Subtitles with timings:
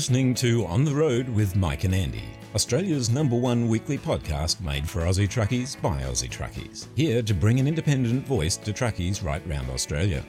[0.00, 2.24] listening to On the Road with Mike and Andy,
[2.54, 6.86] Australia's number one weekly podcast made for Aussie truckies by Aussie truckies.
[6.96, 10.24] Here to bring an independent voice to truckies right round Australia.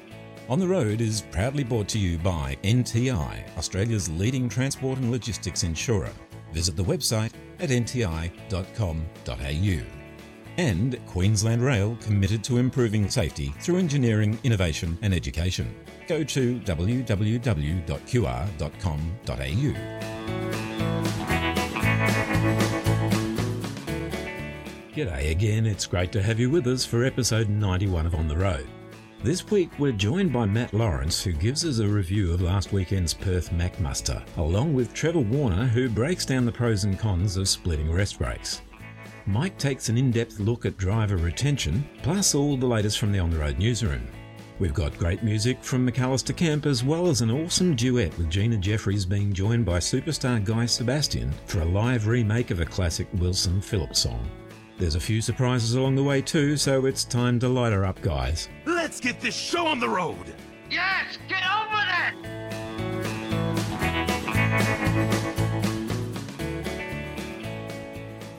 [0.49, 5.63] On the Road is proudly brought to you by NTI, Australia's leading transport and logistics
[5.63, 6.11] insurer.
[6.51, 7.31] Visit the website
[7.61, 8.25] at nti.com.au.
[10.57, 15.73] And Queensland Rail committed to improving safety through engineering, innovation and education.
[16.11, 17.05] Go to www.qr.com.au.
[24.93, 28.35] G'day again, it's great to have you with us for episode 91 of On the
[28.35, 28.67] Road.
[29.23, 33.13] This week we're joined by Matt Lawrence, who gives us a review of last weekend's
[33.13, 37.47] Perth Mack Muster, along with Trevor Warner, who breaks down the pros and cons of
[37.47, 38.63] splitting rest breaks.
[39.25, 43.19] Mike takes an in depth look at driver retention, plus all the latest from the
[43.19, 44.05] On the Road newsroom.
[44.61, 48.57] We've got great music from McAllister Kemp as well as an awesome duet with Gina
[48.57, 53.59] Jeffreys being joined by superstar Guy Sebastian for a live remake of a classic Wilson
[53.59, 54.23] Phillips song.
[54.77, 57.99] There's a few surprises along the way too, so it's time to light her up,
[58.03, 58.49] guys.
[58.67, 60.31] Let's get this show on the road!
[60.69, 61.81] Yes, get on with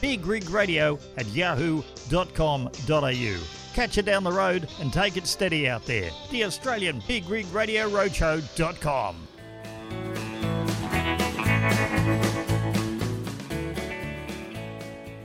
[0.00, 2.68] bigrigradio at yahoo.com.au.
[3.74, 6.10] Catch you down the road and take it steady out there.
[6.30, 9.28] The Australian Big Rig Radio Roadshow.com.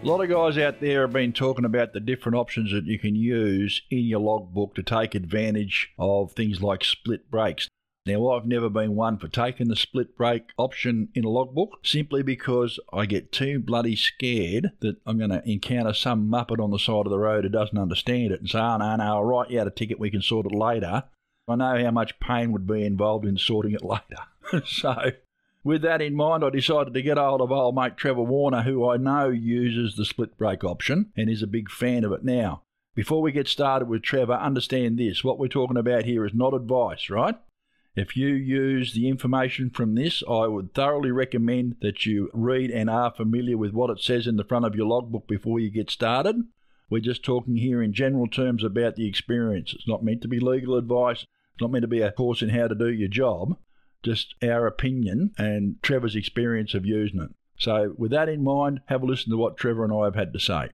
[0.03, 2.99] A lot of guys out there have been talking about the different options that you
[2.99, 7.69] can use in your logbook to take advantage of things like split brakes.
[8.05, 12.21] Now, I've never been one for taking the split break option in a logbook simply
[12.21, 16.79] because I get too bloody scared that I'm going to encounter some muppet on the
[16.79, 19.51] side of the road who doesn't understand it and say, oh, no, no, I'll write
[19.51, 21.03] you out a ticket, we can sort it later.
[21.47, 24.65] I know how much pain would be involved in sorting it later.
[24.65, 25.13] so,
[25.63, 28.85] with that in mind, I decided to get hold of old mate Trevor Warner, who
[28.89, 32.63] I know uses the split break option and is a big fan of it now.
[32.95, 36.53] Before we get started with Trevor, understand this what we're talking about here is not
[36.53, 37.37] advice, right?
[37.95, 42.89] If you use the information from this, I would thoroughly recommend that you read and
[42.89, 45.91] are familiar with what it says in the front of your logbook before you get
[45.91, 46.37] started.
[46.89, 49.73] We're just talking here in general terms about the experience.
[49.73, 51.21] It's not meant to be legal advice,
[51.53, 53.57] it's not meant to be a course in how to do your job
[54.03, 57.31] just our opinion and Trevor's experience of using it.
[57.57, 60.33] So, with that in mind, have a listen to what Trevor and I have had
[60.33, 60.69] to say.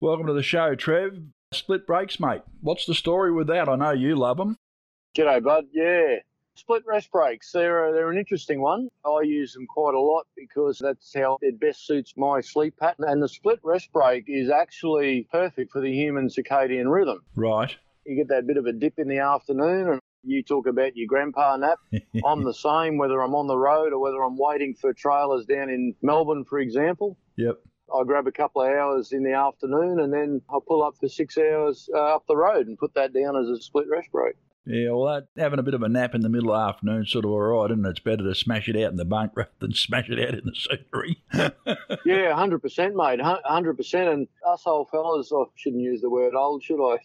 [0.00, 1.18] Welcome to the show, Trev.
[1.52, 2.42] Split brakes, mate.
[2.60, 3.68] What's the story with that?
[3.68, 4.56] I know you love them.
[5.16, 5.66] G'day, bud.
[5.72, 6.16] Yeah.
[6.54, 8.88] Split rest brakes, they're, they're an interesting one.
[9.04, 13.04] I use them quite a lot because that's how it best suits my sleep pattern.
[13.08, 17.20] And the split rest brake is actually perfect for the human circadian rhythm.
[17.36, 17.76] Right.
[18.04, 21.06] You get that bit of a dip in the afternoon and you talk about your
[21.06, 21.78] grandpa nap.
[22.26, 25.70] I'm the same, whether I'm on the road or whether I'm waiting for trailers down
[25.70, 27.16] in Melbourne, for example.
[27.36, 27.60] Yep.
[27.96, 31.08] I grab a couple of hours in the afternoon and then I'll pull up for
[31.08, 34.34] six hours uh, up the road and put that down as a split rest break.
[34.66, 37.06] Yeah, well, that, having a bit of a nap in the middle of the afternoon
[37.06, 37.90] sort of all right, isn't it?
[37.90, 40.44] It's better to smash it out in the bunk rather than smash it out in
[40.44, 41.22] the scenery.
[42.04, 43.20] yeah, 100%, mate.
[43.20, 44.12] 100%.
[44.12, 46.98] And us old fellas, I shouldn't use the word old, should I?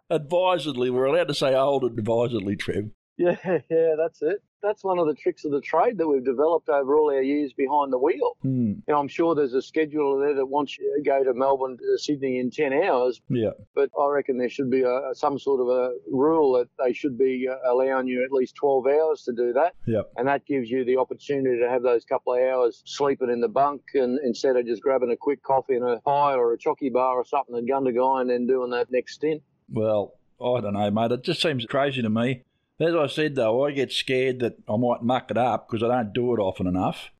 [0.10, 2.90] advisedly, we're allowed to say old advisedly, Trev.
[3.16, 4.42] Yeah, yeah, that's it.
[4.62, 7.52] That's one of the tricks of the trade that we've developed over all our years
[7.52, 8.36] behind the wheel.
[8.42, 8.72] Hmm.
[8.88, 11.98] Now, I'm sure there's a scheduler there that wants you to go to Melbourne to
[11.98, 13.50] Sydney in 10 hours, Yeah.
[13.74, 17.16] but I reckon there should be a, some sort of a rule that they should
[17.16, 19.74] be uh, allowing you at least 12 hours to do that.
[19.86, 20.10] Yep.
[20.16, 23.48] And that gives you the opportunity to have those couple of hours sleeping in the
[23.48, 26.92] bunk and instead of just grabbing a quick coffee and a pie or a chocky
[26.92, 29.40] bar or something and gun to guy and then doing that next stint.
[29.70, 31.12] Well, I don't know, mate.
[31.12, 32.42] It just seems crazy to me.
[32.80, 35.88] As I said, though, I get scared that I might muck it up because I
[35.88, 37.10] don't do it often enough.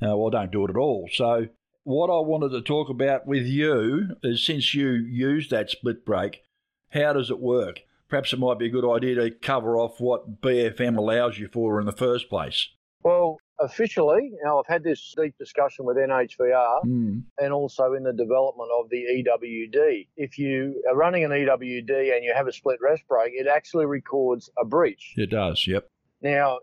[0.00, 1.08] Uh, well, I don't do it at all.
[1.12, 1.48] So,
[1.82, 6.42] what I wanted to talk about with you is since you use that split break,
[6.90, 7.80] how does it work?
[8.08, 11.80] Perhaps it might be a good idea to cover off what BFM allows you for
[11.80, 12.68] in the first place.
[13.60, 17.18] Officially, now I've had this deep discussion with NHVR Hmm.
[17.40, 20.06] and also in the development of the EWD.
[20.16, 23.86] If you are running an EWD and you have a split rest brake, it actually
[23.86, 25.14] records a breach.
[25.16, 25.88] It does, yep.
[26.22, 26.58] Now,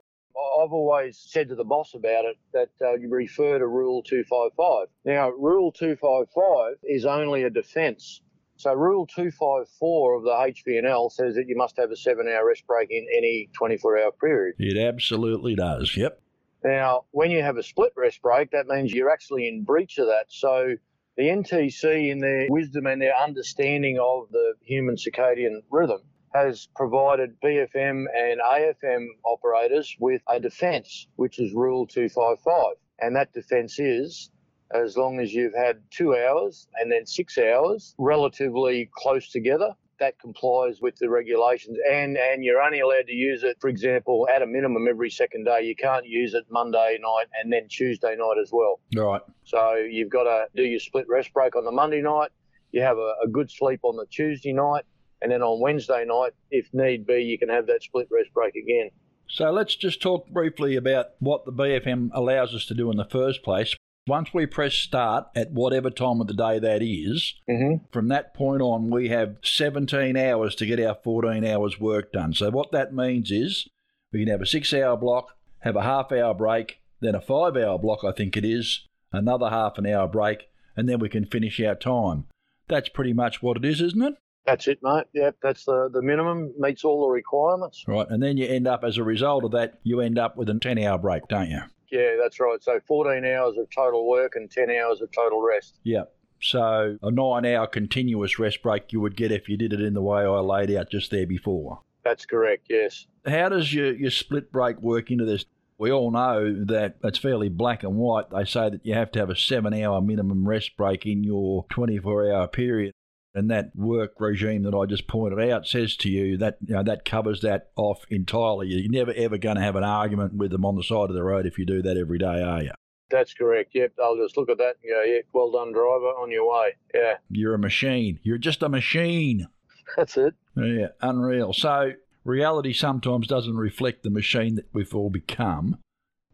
[0.62, 4.88] I've always said to the boss about it that uh, you refer to Rule 255.
[5.06, 8.22] Now, Rule 255 is only a defence.
[8.58, 12.66] So, Rule 254 of the HVNL says that you must have a seven hour rest
[12.68, 14.56] break in any 24 hour period.
[14.60, 16.22] It absolutely does, yep.
[16.66, 20.08] Now, when you have a split rest break, that means you're actually in breach of
[20.08, 20.26] that.
[20.30, 20.74] So,
[21.16, 26.02] the NTC, in their wisdom and their understanding of the human circadian rhythm,
[26.34, 32.78] has provided BFM and AFM operators with a defence, which is Rule 255.
[32.98, 34.32] And that defence is
[34.72, 39.76] as long as you've had two hours and then six hours relatively close together.
[40.00, 44.28] That complies with the regulations, and and you're only allowed to use it, for example,
[44.34, 45.62] at a minimum every second day.
[45.64, 48.82] You can't use it Monday night and then Tuesday night as well.
[48.96, 49.22] Right.
[49.44, 52.32] So you've got to do your split rest break on the Monday night.
[52.72, 54.84] You have a, a good sleep on the Tuesday night,
[55.22, 58.56] and then on Wednesday night, if need be, you can have that split rest break
[58.56, 58.90] again.
[59.28, 63.06] So let's just talk briefly about what the BFM allows us to do in the
[63.06, 63.76] first place.
[64.08, 67.86] Once we press start at whatever time of the day that is, Mm-hmm.
[67.92, 72.34] from that point on, we have 17 hours to get our 14 hours work done.
[72.34, 73.68] So, what that means is
[74.14, 77.58] we can have a six hour block, have a half hour break, then a five
[77.58, 81.26] hour block, I think it is, another half an hour break, and then we can
[81.26, 82.26] finish our time.
[82.68, 84.14] That's pretty much what it is, isn't it?
[84.46, 85.06] That's it, mate.
[85.14, 87.84] Yep, that's the, the minimum, meets all the requirements.
[87.88, 88.06] Right.
[88.08, 90.60] And then you end up, as a result of that, you end up with a
[90.60, 91.62] 10 hour break, don't you?
[91.96, 92.62] Yeah, that's right.
[92.62, 95.80] So 14 hours of total work and 10 hours of total rest.
[95.84, 96.04] Yeah.
[96.42, 99.94] So a nine hour continuous rest break you would get if you did it in
[99.94, 101.80] the way I laid out just there before.
[102.04, 103.08] That's correct, yes.
[103.26, 105.46] How does your, your split break work into this?
[105.78, 108.30] We all know that it's fairly black and white.
[108.30, 111.66] They say that you have to have a seven hour minimum rest break in your
[111.70, 112.94] 24 hour period.
[113.36, 116.84] And that work regime that I just pointed out says to you that you know
[116.84, 118.68] that covers that off entirely.
[118.70, 121.24] You're never ever going to have an argument with them on the side of the
[121.24, 122.72] road if you do that every day, are you?
[123.12, 123.72] That's correct.
[123.76, 126.76] Yep, they'll just look at that and go, yeah, well done, driver, on your way.
[126.94, 128.20] Yeah, You're a machine.
[128.24, 129.48] You're just a machine.
[129.96, 130.34] that's it.
[130.56, 131.52] Yeah, unreal.
[131.54, 131.92] So
[132.24, 135.78] reality sometimes doesn't reflect the machine that we've all become.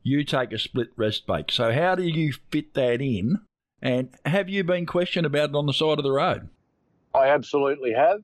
[0.04, 1.51] You take a split rest break.
[1.51, 3.39] So how do you fit that in?
[3.81, 6.47] And have you been questioned about it on the side of the road?
[7.13, 8.21] I absolutely have.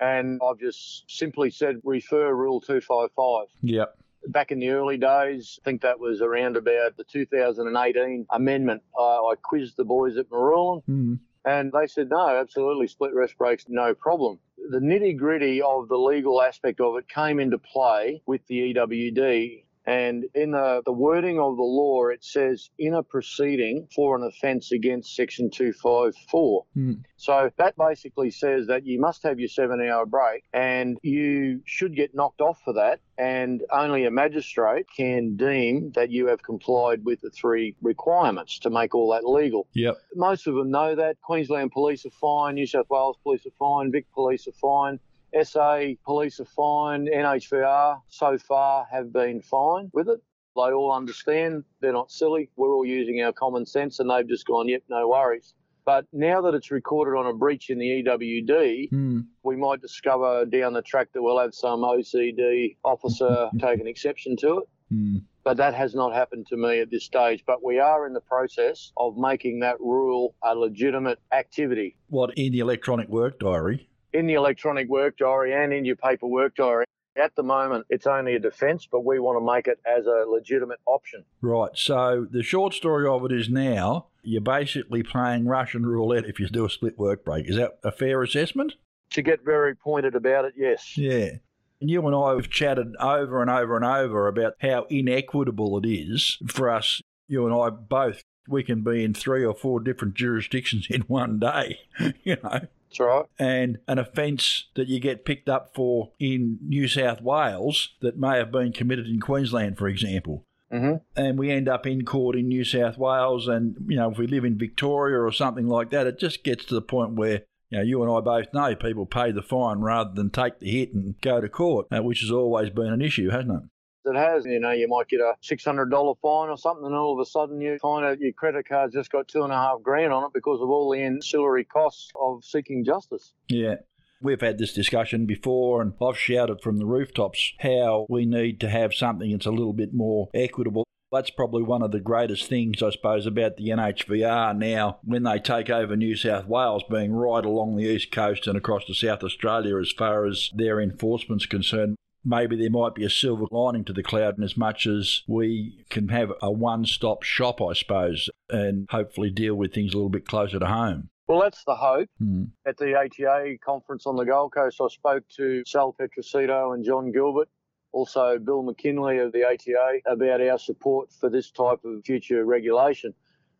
[0.00, 3.46] And I've just simply said refer Rule 255.
[3.62, 3.98] Yep.
[4.28, 8.82] Back in the early days, I think that was around about the 2018 amendment.
[8.98, 11.14] I, I quizzed the boys at Marulan Hmm.
[11.44, 14.38] and they said, no, absolutely, split rest breaks, no problem.
[14.70, 19.64] The nitty gritty of the legal aspect of it came into play with the EWD.
[19.88, 24.22] And in the, the wording of the law, it says in a proceeding for an
[24.22, 26.64] offence against Section 254.
[26.74, 26.92] Hmm.
[27.16, 31.96] So that basically says that you must have your seven hour break and you should
[31.96, 33.00] get knocked off for that.
[33.16, 38.70] And only a magistrate can deem that you have complied with the three requirements to
[38.70, 39.68] make all that legal.
[39.72, 39.96] Yep.
[40.14, 41.16] Most of them know that.
[41.22, 45.00] Queensland Police are fine, New South Wales Police are fine, Vic Police are fine.
[45.42, 50.20] SA police are fine, NHVR so far have been fine with it.
[50.56, 52.50] They all understand, they're not silly.
[52.56, 55.54] We're all using our common sense and they've just gone, yep, no worries.
[55.84, 59.20] But now that it's recorded on a breach in the EWD, Hmm.
[59.42, 64.36] we might discover down the track that we'll have some OCD officer take an exception
[64.38, 64.64] to it.
[64.90, 65.16] Hmm.
[65.44, 67.42] But that has not happened to me at this stage.
[67.46, 72.52] But we are in the process of making that rule a legitimate activity What in
[72.52, 73.88] the electronic work diary?
[74.12, 76.84] In the electronic work diary and in your paper work diary.
[77.16, 80.24] At the moment, it's only a defence, but we want to make it as a
[80.28, 81.24] legitimate option.
[81.40, 81.70] Right.
[81.74, 86.48] So the short story of it is now you're basically playing Russian roulette if you
[86.48, 87.48] do a split work break.
[87.48, 88.74] Is that a fair assessment?
[89.10, 90.96] To get very pointed about it, yes.
[90.96, 91.38] Yeah.
[91.80, 95.88] And you and I have chatted over and over and over about how inequitable it
[95.88, 98.22] is for us, you and I both.
[98.48, 101.80] We can be in three or four different jurisdictions in one day,
[102.24, 102.60] you know.
[102.88, 103.24] That's right.
[103.38, 108.38] And an offence that you get picked up for in New South Wales that may
[108.38, 110.44] have been committed in Queensland, for example.
[110.70, 114.18] hmm And we end up in court in New South Wales, and you know, if
[114.18, 117.42] we live in Victoria or something like that, it just gets to the point where
[117.70, 120.70] you know, you and I both know people pay the fine rather than take the
[120.70, 123.70] hit and go to court, uh, which has always been an issue, hasn't it?
[124.08, 124.44] It has.
[124.44, 127.60] You know, you might get a $600 fine or something, and all of a sudden
[127.60, 130.30] you find out your credit card's just got two and a half grand on it
[130.32, 133.32] because of all the ancillary costs of seeking justice.
[133.48, 133.76] Yeah.
[134.20, 138.68] We've had this discussion before, and I've shouted from the rooftops how we need to
[138.68, 140.84] have something that's a little bit more equitable.
[141.12, 145.38] That's probably one of the greatest things, I suppose, about the NHVR now when they
[145.38, 149.22] take over New South Wales, being right along the east coast and across to South
[149.22, 151.96] Australia as far as their enforcement's concerned.
[152.28, 155.86] Maybe there might be a silver lining to the cloud in as much as we
[155.88, 160.10] can have a one stop shop, I suppose, and hopefully deal with things a little
[160.10, 161.08] bit closer to home.
[161.26, 162.10] Well, that's the hope.
[162.18, 162.44] Hmm.
[162.66, 167.12] At the ATA conference on the Gold Coast, I spoke to Sal Petroccitto and John
[167.12, 167.48] Gilbert,
[167.92, 173.14] also Bill McKinley of the ATA, about our support for this type of future regulation.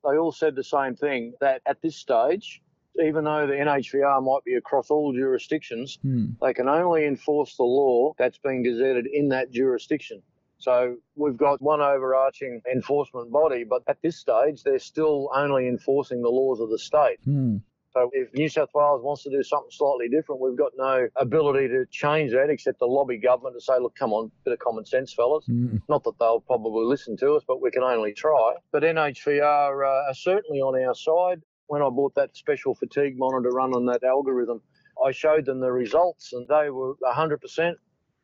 [0.05, 2.61] They all said the same thing that at this stage,
[3.03, 6.27] even though the NHVR might be across all jurisdictions, Hmm.
[6.41, 10.23] they can only enforce the law that's been gazetted in that jurisdiction.
[10.59, 16.21] So we've got one overarching enforcement body, but at this stage, they're still only enforcing
[16.23, 17.19] the laws of the state.
[17.25, 17.59] Hmm.
[17.91, 21.69] So if New South Wales wants to do something slightly different, we've got no ability
[21.69, 24.85] to change that except to lobby government to say, look, come on, bit of common
[24.85, 25.47] sense, fellas.
[25.47, 25.77] Hmm.
[25.89, 28.55] Not that they'll probably listen to us, but we can only try.
[28.73, 31.41] But NHVR uh, are certainly on our side.
[31.69, 34.63] When I bought that special fatigue monitor run on that algorithm,
[35.05, 37.75] I showed them the results and they were 100%.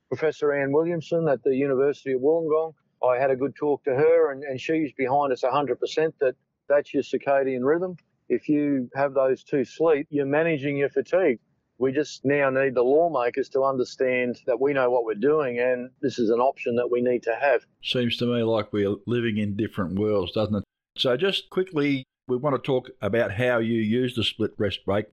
[0.08, 2.72] Professor Ann Williamson at the University of Wollongong,
[3.06, 5.76] I had a good talk to her and, and she's behind us 100%
[6.20, 6.34] that
[6.70, 7.96] that's your circadian rhythm.
[8.30, 11.38] If you have those two sleep, you're managing your fatigue.
[11.76, 15.90] We just now need the lawmakers to understand that we know what we're doing and
[16.00, 17.66] this is an option that we need to have.
[17.82, 20.64] Seems to me like we're living in different worlds, doesn't it?
[20.96, 25.06] So, just quickly, we want to talk about how you use the split rest break.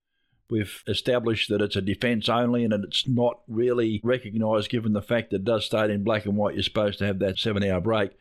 [0.50, 5.02] We've established that it's a defence only and that it's not really recognised given the
[5.02, 7.64] fact that it does state in black and white you're supposed to have that seven
[7.64, 8.12] hour break.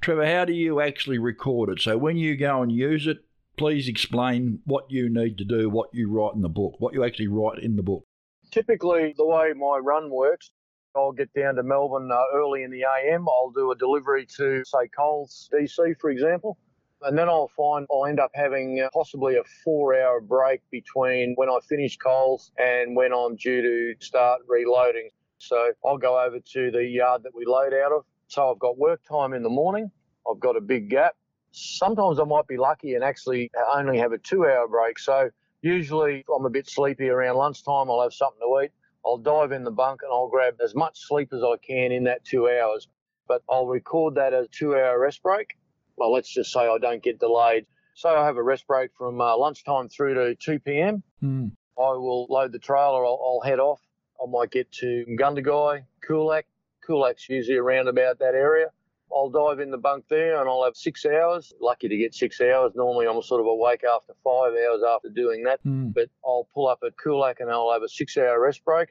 [0.00, 1.80] Trevor, how do you actually record it?
[1.80, 3.18] So, when you go and use it,
[3.56, 7.04] please explain what you need to do, what you write in the book, what you
[7.04, 8.04] actually write in the book.
[8.50, 10.52] Typically, the way my run works,
[10.94, 13.26] I'll get down to Melbourne uh, early in the AM.
[13.28, 16.58] I'll do a delivery to, say, Coles DC, for example.
[17.02, 21.34] And then I'll find I'll end up having uh, possibly a four hour break between
[21.36, 25.10] when I finish Coles and when I'm due to start reloading.
[25.38, 28.04] So I'll go over to the yard that we load out of.
[28.26, 29.90] So I've got work time in the morning.
[30.28, 31.14] I've got a big gap.
[31.52, 34.98] Sometimes I might be lucky and actually only have a two hour break.
[34.98, 35.30] So
[35.62, 37.90] usually I'm a bit sleepy around lunchtime.
[37.90, 38.72] I'll have something to eat.
[39.06, 42.04] I'll dive in the bunk and I'll grab as much sleep as I can in
[42.04, 42.88] that two hours.
[43.28, 45.56] But I'll record that as two hour rest break.
[45.98, 47.66] Well, let's just say I don't get delayed.
[47.94, 51.02] So I have a rest break from uh, lunchtime through to 2 p.m.
[51.20, 51.48] Hmm.
[51.76, 53.04] I will load the trailer.
[53.04, 53.80] I'll, I'll head off.
[54.22, 56.44] I might get to Gundagai, Coolac.
[56.88, 58.66] Coolac's usually around about that area.
[59.12, 61.52] I'll dive in the bunk there and I'll have six hours.
[61.60, 62.72] Lucky to get six hours.
[62.74, 65.60] Normally I'm sort of awake after five hours after doing that.
[65.62, 65.88] Hmm.
[65.88, 68.90] But I'll pull up at Coolac and I'll have a six hour rest break.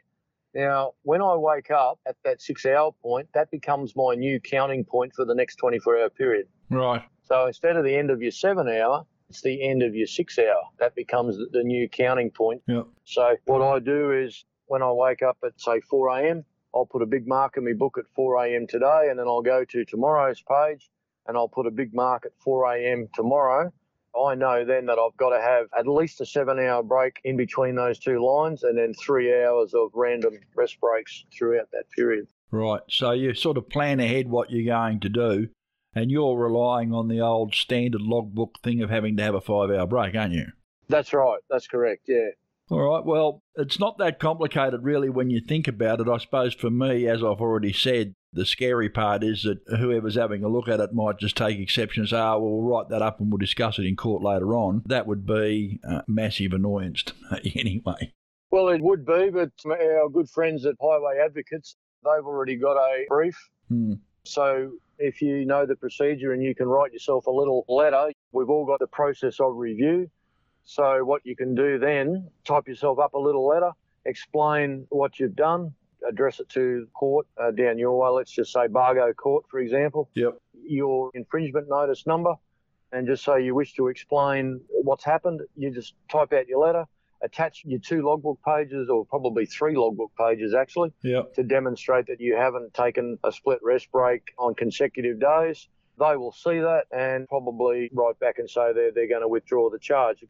[0.53, 4.83] Now, when I wake up at that six hour point, that becomes my new counting
[4.83, 6.47] point for the next 24 hour period.
[6.69, 7.03] Right.
[7.23, 10.39] So instead of the end of your seven hour, it's the end of your six
[10.39, 10.61] hour.
[10.79, 12.61] That becomes the- new counting point.
[12.67, 12.87] Yep.
[13.03, 17.01] So what I do is when I wake up at say 4 a.m., I'll put
[17.01, 18.67] a big mark in my book at 4 a.m.
[18.67, 20.89] today, and then I'll go to tomorrow's page
[21.27, 23.09] and I'll put a big mark at 4 a.m.
[23.13, 23.71] tomorrow.
[24.17, 27.37] I know then that I've got to have at least a seven hour break in
[27.37, 32.27] between those two lines and then three hours of random rest breaks throughout that period.
[32.49, 32.81] Right.
[32.89, 35.49] So you sort of plan ahead what you're going to do,
[35.97, 39.69] and you're relying on the old standard logbook thing of having to have a five
[39.69, 40.47] hour break, aren't you?
[40.89, 41.39] That's right.
[41.49, 42.03] That's correct.
[42.07, 42.29] Yeah.
[42.69, 43.05] All right.
[43.05, 46.09] Well, it's not that complicated, really, when you think about it.
[46.09, 50.43] I suppose for me, as I've already said, the scary part is that whoever's having
[50.43, 53.01] a look at it might just take exception and say, oh, well, we'll write that
[53.01, 54.83] up and we'll discuss it in court later on.
[54.85, 58.13] That would be uh, massive annoyance to me anyway.
[58.51, 63.05] Well, it would be, but our good friends at Highway Advocates, they've already got a
[63.07, 63.37] brief.
[63.69, 63.93] Hmm.
[64.27, 68.49] So if you know the procedure and you can write yourself a little letter, we've
[68.49, 70.09] all got the process of review.
[70.65, 73.71] So what you can do then, type yourself up a little letter,
[74.05, 75.73] explain what you've done,
[76.07, 78.09] address it to court uh, down your way.
[78.09, 80.09] Let's just say Bargo Court, for example.
[80.15, 80.37] Yep.
[80.65, 82.33] Your infringement notice number,
[82.91, 85.41] and just say you wish to explain what's happened.
[85.55, 86.85] You just type out your letter,
[87.21, 91.33] attach your two logbook pages, or probably three logbook pages actually, Yep.
[91.33, 95.67] to demonstrate that you haven't taken a split rest break on consecutive days.
[95.99, 99.69] They will see that and probably write back and say they're, they're going to withdraw
[99.69, 100.23] the charge.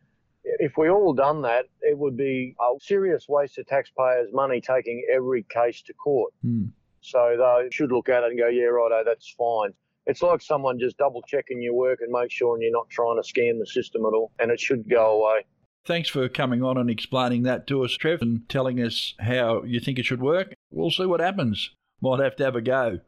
[0.43, 5.05] If we all done that, it would be a serious waste of taxpayers' money taking
[5.13, 6.31] every case to court.
[6.41, 6.67] Hmm.
[7.01, 9.71] So they should look at it and go, yeah, righto, that's fine.
[10.05, 13.27] It's like someone just double checking your work and make sure you're not trying to
[13.27, 15.45] scam the system at all, and it should go away.
[15.87, 19.79] Thanks for coming on and explaining that to us, Trev, and telling us how you
[19.79, 20.53] think it should work.
[20.69, 21.71] We'll see what happens.
[22.01, 22.99] Might have to have a go.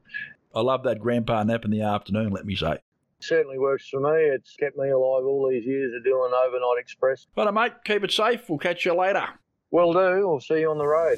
[0.55, 2.77] I love that grandpa nap in the afternoon, let me say.
[3.19, 4.17] Certainly works for me.
[4.29, 7.27] It's kept me alive all these years of doing overnight express.
[7.35, 8.47] But mate, keep it safe.
[8.47, 9.27] We'll catch you later.
[9.71, 9.99] Will do.
[9.99, 11.17] I'll see you on the road.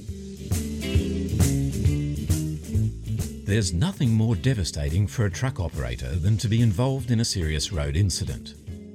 [3.46, 7.72] There's nothing more devastating for a truck operator than to be involved in a serious
[7.72, 8.56] road incident.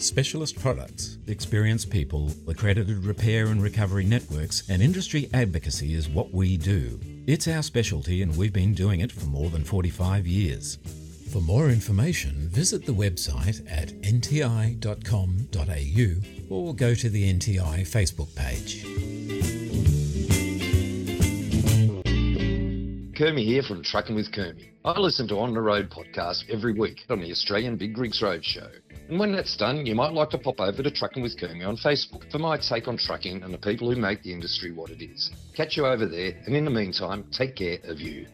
[0.00, 6.56] Specialist products, experienced people, accredited repair and recovery networks, and industry advocacy is what we
[6.56, 6.98] do.
[7.26, 10.78] It's our specialty, and we've been doing it for more than 45 years.
[11.30, 14.86] For more information, visit the website at nti.com.au
[16.48, 18.82] or go to the NTI Facebook page.
[23.20, 24.70] Kermie here from Trucking with Kermie.
[24.82, 28.42] I listen to On the Road podcast every week on the Australian Big Rigs Road
[28.42, 28.70] Show.
[29.10, 31.76] And when that's done, you might like to pop over to Trucking with Kermie on
[31.76, 35.02] Facebook for my take on trucking and the people who make the industry what it
[35.04, 35.32] is.
[35.52, 38.28] Catch you over there, and in the meantime, take care of you.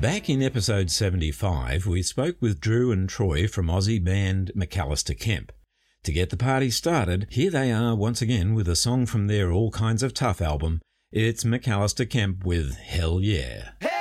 [0.00, 5.50] Back in episode 75, we spoke with Drew and Troy from Aussie band McAllister Kemp.
[6.04, 9.50] To get the party started, here they are once again with a song from their
[9.50, 10.80] All Kinds of Tough album.
[11.12, 13.72] It's McAllister Kemp with Hell Yeah.
[13.82, 13.91] Hell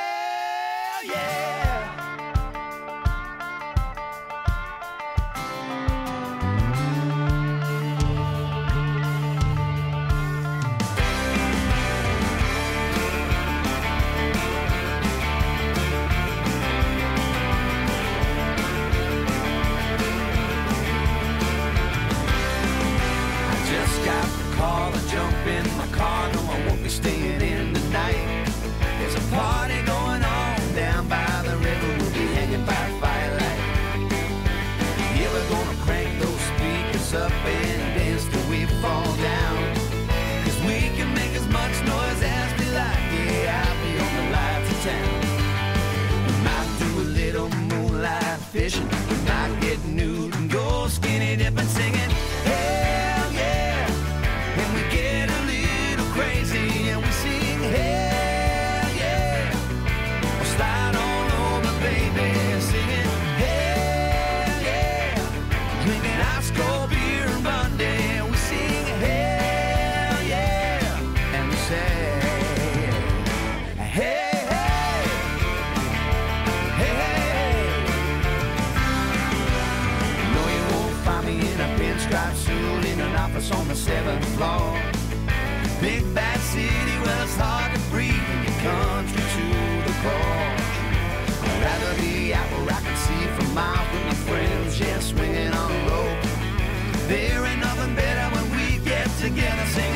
[97.11, 99.65] There ain't nothing better when we get together.
[99.75, 99.90] Singing,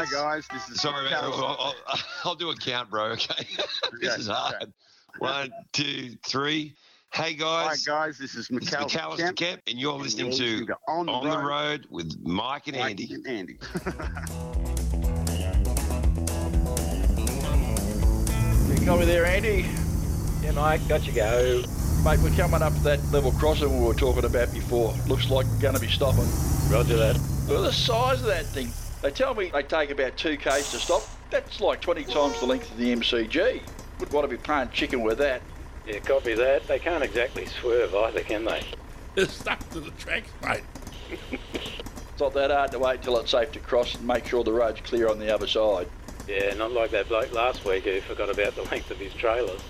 [0.00, 1.10] Hi guys, this is Sorry, mate.
[1.10, 3.08] Cal- I'll, I'll, I'll do a count, bro.
[3.10, 3.46] Okay.
[4.00, 4.72] this Okay, is hard.
[5.18, 6.74] One, two, three.
[7.12, 7.84] Hey Hi guys.
[7.84, 9.36] guys, this is This is McAllister McAllister Kemp.
[9.36, 11.44] Kemp, and you're and listening you're to listening to On the Road.
[11.46, 13.12] Road with Mike and Mike Andy.
[13.12, 13.58] and Andy.
[18.80, 19.66] You got me there, Andy?
[20.42, 21.62] Yeah, Mike, got you go.
[22.04, 24.94] Mate, we're coming up to that level crossing we were talking about before.
[25.06, 26.26] Looks like we're going to be stopping.
[26.70, 27.20] Roger that.
[27.48, 28.72] Look at the size of that thing.
[29.02, 31.02] They tell me they take about two k's to stop.
[31.30, 33.62] That's like 20 times the length of the MCG.
[34.00, 35.42] Would want to be playing chicken with that.
[35.86, 36.66] Yeah, copy that.
[36.66, 38.62] They can't exactly swerve either, can they?
[39.14, 40.62] They're stuck to the tracks, mate.
[41.42, 44.52] it's not that hard to wait till it's safe to cross and make sure the
[44.52, 45.88] road's clear on the other side.
[46.28, 49.60] Yeah, not like that bloke last week who forgot about the length of his trailers.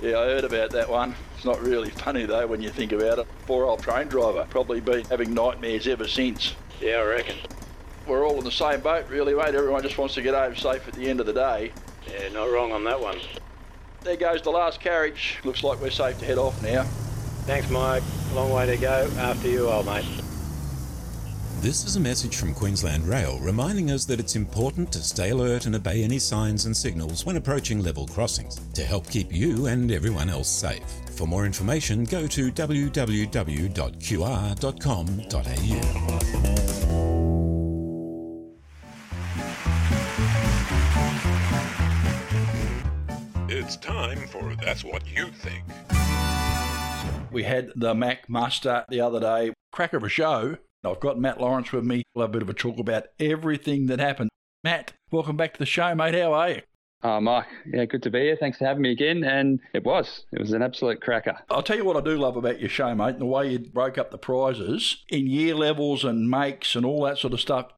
[0.00, 1.14] Yeah, I heard about that one.
[1.36, 3.26] It's not really funny though when you think about it.
[3.46, 6.54] Poor old train driver, probably been having nightmares ever since.
[6.80, 7.36] Yeah, I reckon.
[8.10, 9.54] We're all in the same boat, really, mate.
[9.54, 11.70] Everyone just wants to get home safe at the end of the day.
[12.10, 13.20] Yeah, not wrong on that one.
[14.00, 15.38] There goes the last carriage.
[15.44, 16.82] Looks like we're safe to head off now.
[17.46, 18.02] Thanks, Mike.
[18.34, 19.08] Long way to go.
[19.16, 20.04] After you, old mate.
[21.60, 25.66] This is a message from Queensland Rail reminding us that it's important to stay alert
[25.66, 29.92] and obey any signs and signals when approaching level crossings to help keep you and
[29.92, 30.82] everyone else safe.
[31.12, 33.10] For more information, go to www.qr.com.au.
[43.70, 45.62] It's time for That's What You Think.
[47.30, 49.52] We had the Mack Muster the other day.
[49.70, 50.56] Cracker of a show.
[50.82, 52.02] I've got Matt Lawrence with me.
[52.12, 54.28] We'll have a bit of a talk about everything that happened.
[54.64, 56.16] Matt, welcome back to the show, mate.
[56.16, 56.62] How are you?
[57.04, 58.36] Uh, oh, Mike, yeah, good to be here.
[58.40, 59.22] Thanks for having me again.
[59.22, 61.38] And it was, it was an absolute cracker.
[61.48, 63.60] I'll tell you what I do love about your show, mate, and the way you
[63.60, 67.68] broke up the prizes in year levels and makes and all that sort of stuff.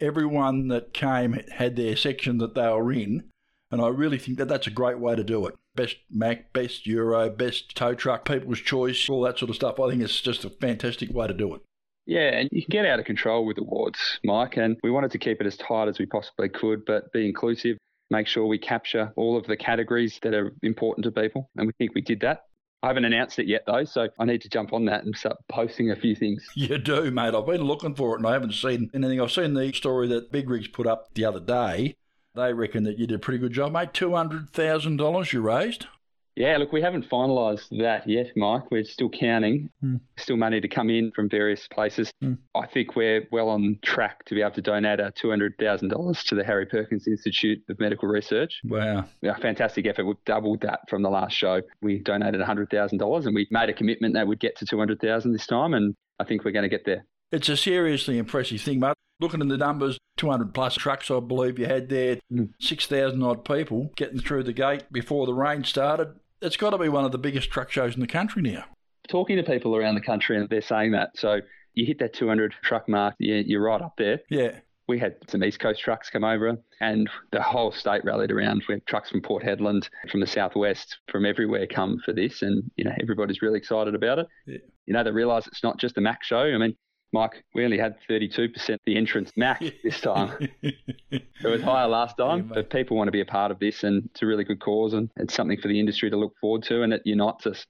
[0.00, 3.24] Everyone that came had their section that they were in,
[3.72, 5.54] and I really think that that's a great way to do it.
[5.74, 9.80] Best Mack, best Euro, best tow truck, people's choice, all that sort of stuff.
[9.80, 11.62] I think it's just a fantastic way to do it.
[12.04, 14.58] Yeah, and you can get out of control with awards, Mike.
[14.58, 17.78] And we wanted to keep it as tight as we possibly could, but be inclusive,
[18.10, 21.48] make sure we capture all of the categories that are important to people.
[21.56, 22.42] And we think we did that.
[22.82, 25.36] I haven't announced it yet, though, so I need to jump on that and start
[25.48, 26.44] posting a few things.
[26.56, 27.34] You do, mate.
[27.34, 29.20] I've been looking for it and I haven't seen anything.
[29.20, 31.96] I've seen the story that Big Rigs put up the other day.
[32.34, 33.92] They reckon that you did a pretty good job, mate.
[33.92, 35.86] $200,000 you raised.
[36.34, 38.70] Yeah, look, we haven't finalised that yet, Mike.
[38.70, 39.68] We're still counting.
[39.82, 39.96] Hmm.
[40.16, 42.10] Still money to come in from various places.
[42.54, 46.42] I think we're well on track to be able to donate our $200,000 to the
[46.42, 48.62] Harry Perkins Institute of Medical Research.
[48.64, 49.04] Wow.
[49.20, 50.06] Yeah, fantastic effort.
[50.06, 51.60] We've doubled that from the last show.
[51.82, 55.74] We donated $100,000 and we made a commitment that we'd get to 200,000 this time,
[55.74, 57.04] and I think we're going to get there.
[57.30, 58.94] It's a seriously impressive thing, mate.
[59.22, 62.48] Looking at the numbers, 200 plus trucks, I believe you had there, mm.
[62.58, 66.16] 6,000 odd people getting through the gate before the rain started.
[66.40, 68.64] It's got to be one of the biggest truck shows in the country now.
[69.08, 71.10] Talking to people around the country, and they're saying that.
[71.14, 71.40] So
[71.74, 74.22] you hit that 200 truck mark, you- you're right up there.
[74.28, 74.58] Yeah.
[74.88, 78.64] We had some East Coast trucks come over, and the whole state rallied around.
[78.68, 82.68] We had trucks from Port Hedland, from the southwest, from everywhere come for this, and
[82.76, 84.26] you know everybody's really excited about it.
[84.46, 84.58] Yeah.
[84.86, 86.40] You know they realise it's not just a Mack show.
[86.40, 86.76] I mean,
[87.12, 90.48] Mike, we only had 32% the entrance Mack this time.
[90.62, 94.06] it was higher last time, but people want to be a part of this, and
[94.06, 96.82] it's a really good cause, and it's something for the industry to look forward to,
[96.82, 97.66] and it unites us.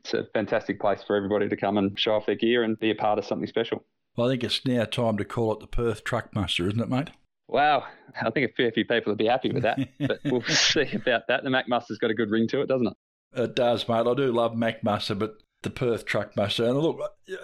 [0.00, 2.90] It's a fantastic place for everybody to come and show off their gear and be
[2.90, 3.84] a part of something special.
[4.16, 6.88] Well, I think it's now time to call it the Perth Truck Muster, isn't it,
[6.88, 7.10] mate?
[7.46, 7.84] Wow,
[8.20, 11.22] I think a fair few people would be happy with that, but we'll see about
[11.28, 11.44] that.
[11.44, 12.94] The Mack Muster's got a good ring to it, doesn't it?
[13.32, 14.06] It does, mate.
[14.06, 16.98] I do love Mack Muster, but the Perth Truck Muster, and look,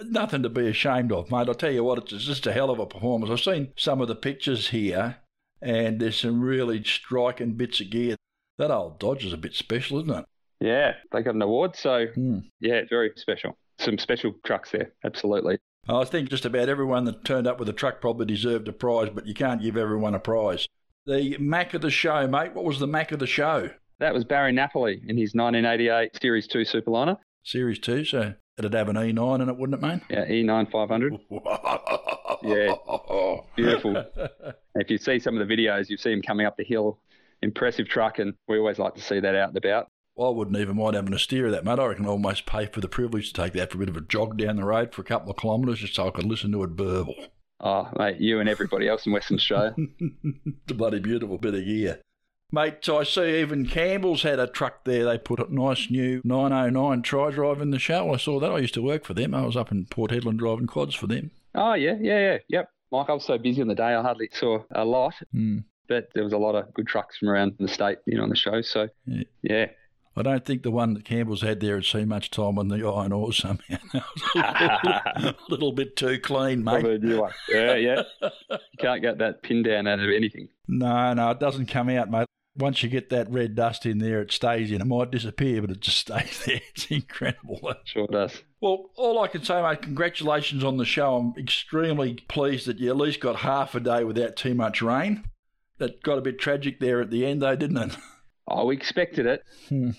[0.05, 1.47] nothing to be ashamed of, mate.
[1.47, 3.31] I'll tell you what, it's just a hell of a performance.
[3.31, 5.17] I've seen some of the pictures here,
[5.61, 8.15] and there's some really striking bits of gear.
[8.57, 10.25] That old Dodge is a bit special, isn't it?
[10.59, 12.39] Yeah, they got an award, so hmm.
[12.59, 13.57] yeah, it's very special.
[13.79, 15.59] Some special trucks there, absolutely.
[15.87, 19.09] I think just about everyone that turned up with a truck probably deserved a prize,
[19.13, 20.67] but you can't give everyone a prize.
[21.05, 22.53] The Mack of the show, mate.
[22.53, 23.69] What was the Mack of the show?
[23.99, 27.17] That was Barry Napoli in his 1988 Series 2 Superliner.
[27.47, 30.01] Series 2, so it'd have an E9 in it, wouldn't it, mate?
[30.09, 31.17] Yeah, E9 500.
[32.43, 32.75] yeah,
[33.55, 34.03] beautiful.
[34.75, 36.99] if you see some of the videos, you see him coming up the hill.
[37.41, 39.87] Impressive truck, and we always like to see that out and about.
[40.19, 41.79] I wouldn't even mind having a steer of that, mate.
[41.79, 43.95] I reckon I'd almost pay for the privilege to take that for a bit of
[43.95, 46.51] a jog down the road for a couple of kilometres just so I could listen
[46.51, 47.15] to it burble.
[47.61, 49.73] Oh, mate, you and everybody else in Western Australia.
[49.99, 52.01] it's a bloody beautiful bit of gear.
[52.51, 55.03] Mate, I see even Campbell's had a truck there.
[55.03, 58.13] They put a nice new 909 tri drive in the show.
[58.13, 58.51] I saw that.
[58.51, 59.33] I used to work for them.
[59.33, 61.31] I was up in Port Hedland driving quads for them.
[61.55, 62.69] Oh, yeah, yeah, yeah, yep.
[62.91, 65.15] Mike, I was so busy on the day, I hardly saw a lot.
[65.35, 65.65] Mm.
[65.89, 68.29] But there was a lot of good trucks from around the state, you know, on
[68.29, 68.61] the show.
[68.61, 69.23] So, Yeah.
[69.41, 69.65] yeah.
[70.15, 72.77] I don't think the one that Campbell's had there had seen much time on the
[72.87, 73.77] iron ore somehow.
[74.35, 76.81] a little bit too clean, mate.
[76.81, 77.33] Probably a new one.
[77.49, 78.01] Yeah, yeah.
[78.49, 80.47] You can't get that pindan out of anything.
[80.67, 82.25] No, no, it doesn't come out, mate.
[82.57, 84.81] Once you get that red dust in there, it stays in.
[84.81, 86.61] It might disappear, but it just stays there.
[86.69, 87.73] It's incredible.
[87.85, 88.41] Sure does.
[88.61, 91.15] Well, all I can say, mate, congratulations on the show.
[91.17, 95.23] I'm extremely pleased that you at least got half a day without too much rain.
[95.77, 97.97] That got a bit tragic there at the end, though, didn't it?
[98.47, 99.43] Oh, we expected it.
[99.69, 99.91] Hmm.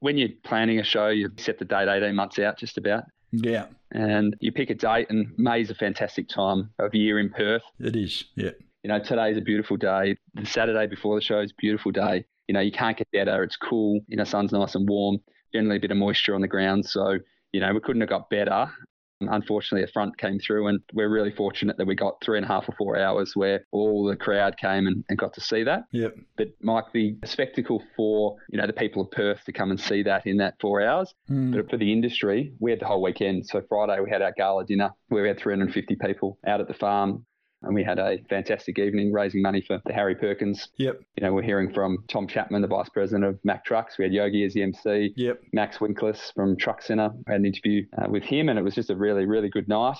[0.00, 3.04] When you're planning a show, you set the date 18 months out, just about.
[3.32, 7.62] Yeah, And you pick a date, and May's a fantastic time of year in Perth.
[7.80, 8.24] it is.
[8.36, 8.50] Yeah.
[8.84, 10.14] You know, today's a beautiful day.
[10.34, 12.26] The Saturday before the show is a beautiful day.
[12.48, 13.42] You know, you can't get better.
[13.42, 14.00] It's cool.
[14.08, 15.20] You know, sun's nice and warm.
[15.54, 16.84] Generally, a bit of moisture on the ground.
[16.84, 17.18] So,
[17.52, 18.70] you know, we couldn't have got better.
[19.22, 22.48] Unfortunately, a front came through, and we're really fortunate that we got three and a
[22.48, 25.84] half or four hours where all the crowd came and, and got to see that.
[25.92, 26.16] Yep.
[26.36, 30.02] But Mike, the spectacle for you know the people of Perth to come and see
[30.02, 31.54] that in that four hours, Mm.
[31.54, 33.46] but for the industry, we had the whole weekend.
[33.46, 36.74] So Friday we had our gala dinner where we had 350 people out at the
[36.74, 37.24] farm.
[37.64, 40.68] And we had a fantastic evening raising money for the Harry Perkins.
[40.76, 41.00] Yep.
[41.16, 43.98] You know, we're hearing from Tom Chapman, the vice president of Mack Trucks.
[43.98, 45.12] We had Yogi as the MC.
[45.16, 45.40] Yep.
[45.52, 47.10] Max Winkles from Truck Centre.
[47.26, 49.68] I had an interview uh, with him, and it was just a really, really good
[49.68, 49.96] night.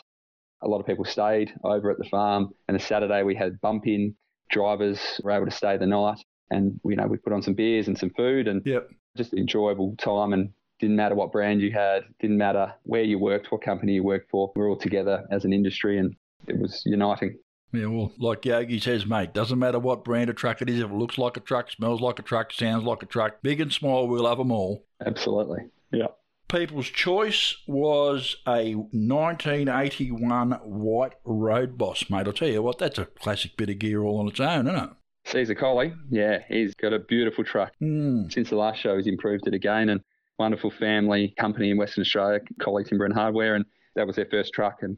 [0.62, 3.86] A lot of people stayed over at the farm, and the Saturday we had bump
[3.86, 4.14] in.
[4.50, 6.18] Drivers were able to stay the night,
[6.50, 8.88] and you know we put on some beers and some food, and Yep.
[9.16, 10.32] just an enjoyable time.
[10.32, 10.50] And
[10.80, 14.30] didn't matter what brand you had, didn't matter where you worked, what company you worked
[14.30, 14.52] for.
[14.56, 16.14] We are all together as an industry, and
[16.46, 17.38] it was uniting.
[17.74, 20.90] Yeah, well, like Yogi says, mate, doesn't matter what brand of truck it is, if
[20.90, 23.72] it looks like a truck, smells like a truck, sounds like a truck, big and
[23.72, 24.86] small, we'll have them all.
[25.04, 25.66] Absolutely.
[25.92, 26.08] Yeah.
[26.48, 32.26] People's choice was a 1981 white road boss, mate.
[32.26, 34.84] I'll tell you what, that's a classic bit of gear all on its own, isn't
[34.84, 34.90] it?
[35.26, 37.72] Caesar Collie, yeah, he's got a beautiful truck.
[37.82, 38.32] Mm.
[38.32, 40.00] Since the last show, he's improved it again, and
[40.38, 43.64] wonderful family company in Western Australia, Collie Timber and Hardware, and
[43.96, 44.96] that was their first truck, and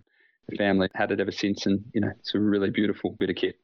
[0.57, 3.57] family had it ever since, and you know, it's a really beautiful bit of kit.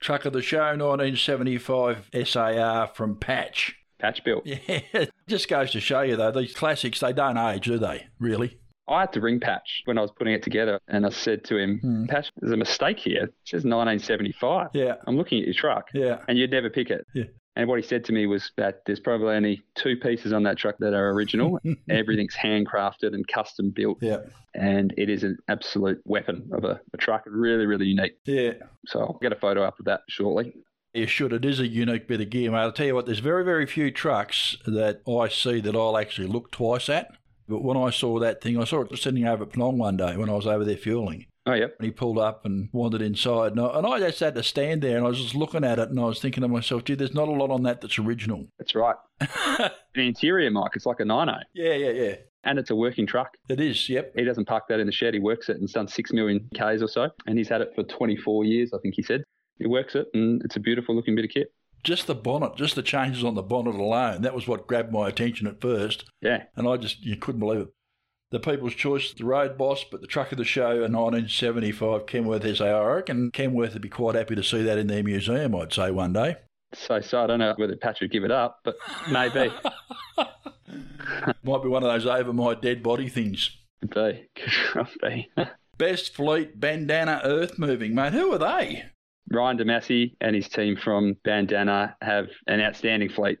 [0.00, 3.76] Truck of the show, 1975 SAR from Patch.
[3.98, 4.46] Patch built.
[4.68, 8.06] Yeah, just goes to show you though, these classics they don't age, do they?
[8.18, 8.58] Really?
[8.86, 11.56] I had to ring Patch when I was putting it together, and I said to
[11.56, 12.04] him, Hmm.
[12.06, 13.24] Patch, there's a mistake here.
[13.24, 14.68] It says 1975.
[14.74, 14.96] Yeah.
[15.06, 16.18] I'm looking at your truck, Yeah.
[16.28, 17.06] and you'd never pick it.
[17.14, 17.24] Yeah.
[17.56, 20.56] And what he said to me was that there's probably only two pieces on that
[20.56, 21.60] truck that are original.
[21.88, 23.98] Everything's handcrafted and custom built.
[24.00, 24.18] Yeah.
[24.54, 27.22] And it is an absolute weapon of a, a truck.
[27.26, 28.16] Really, really unique.
[28.24, 28.54] Yeah.
[28.86, 30.54] So I'll get a photo up of that shortly.
[30.94, 31.32] You should.
[31.32, 32.58] It is a unique bit of gear, mate.
[32.58, 36.28] I'll tell you what, there's very, very few trucks that I see that I'll actually
[36.28, 37.16] look twice at.
[37.48, 40.16] But when I saw that thing, I saw it sitting over at Penong one day
[40.16, 41.26] when I was over there fueling.
[41.46, 41.74] Oh, yep.
[41.78, 43.52] And he pulled up and wandered inside.
[43.52, 45.78] And I, and I just had to stand there and I was just looking at
[45.78, 47.98] it and I was thinking to myself, gee, there's not a lot on that that's
[47.98, 48.46] original.
[48.58, 48.96] That's right.
[49.20, 51.32] the interior, Mike, it's like a 90.
[51.54, 52.14] Yeah, yeah, yeah.
[52.44, 53.36] And it's a working truck.
[53.48, 54.12] It is, yep.
[54.16, 55.14] He doesn't park that in the shed.
[55.14, 57.08] He works it and it's done 6 million Ks or so.
[57.26, 59.22] And he's had it for 24 years, I think he said.
[59.58, 61.52] He works it and it's a beautiful looking bit of kit.
[61.82, 65.08] Just the bonnet, just the changes on the bonnet alone, that was what grabbed my
[65.08, 66.06] attention at first.
[66.22, 66.44] Yeah.
[66.56, 67.68] And I just, you couldn't believe it.
[68.34, 72.56] The People's Choice, the Road Boss, but the Truck of the Show, a 1975 Kenworth
[72.56, 72.90] SAR.
[72.90, 75.92] I reckon Kenworth would be quite happy to see that in their museum, I'd say,
[75.92, 76.38] one day.
[76.72, 78.74] So, so I don't know whether Patch would give it up, but
[79.08, 79.52] maybe.
[81.44, 83.56] Might be one of those over my dead body things.
[83.80, 84.28] Could be.
[84.72, 85.30] Could be.
[85.78, 88.14] Best Fleet Bandana Earth Moving, mate.
[88.14, 88.86] Who are they?
[89.30, 93.38] Ryan Damassi and his team from Bandana have an outstanding fleet.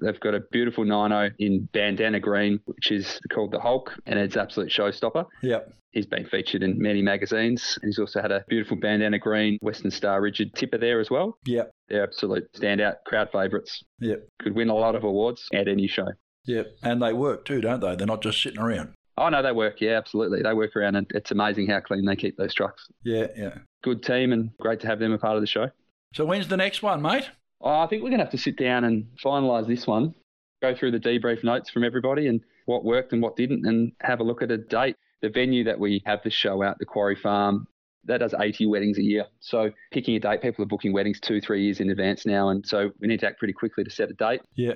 [0.00, 4.36] They've got a beautiful 90 in bandana green, which is called the Hulk, and it's
[4.36, 5.24] absolute showstopper.
[5.42, 5.72] Yep.
[5.92, 7.78] He's been featured in many magazines.
[7.82, 11.38] He's also had a beautiful bandana green Western Star rigid tipper there as well.
[11.46, 11.70] Yep.
[11.88, 13.82] They're absolute standout crowd favourites.
[14.00, 14.28] Yep.
[14.42, 16.08] Could win a lot of awards at any show.
[16.44, 16.66] Yep.
[16.82, 17.96] And they work too, don't they?
[17.96, 18.92] They're not just sitting around.
[19.18, 19.80] Oh, no, they work.
[19.80, 20.42] Yeah, absolutely.
[20.42, 22.86] They work around, and it's amazing how clean they keep those trucks.
[23.02, 23.54] Yeah, yeah.
[23.82, 25.70] Good team, and great to have them a part of the show.
[26.14, 27.30] So when's the next one, mate?
[27.60, 30.14] Oh, I think we're going to have to sit down and finalise this one,
[30.62, 34.20] go through the debrief notes from everybody and what worked and what didn't, and have
[34.20, 34.96] a look at a date.
[35.22, 37.66] The venue that we have the show at, the Quarry Farm,
[38.04, 39.26] that does 80 weddings a year.
[39.40, 42.66] So picking a date, people are booking weddings two, three years in advance now, and
[42.66, 44.42] so we need to act pretty quickly to set a date.
[44.54, 44.74] Yeah.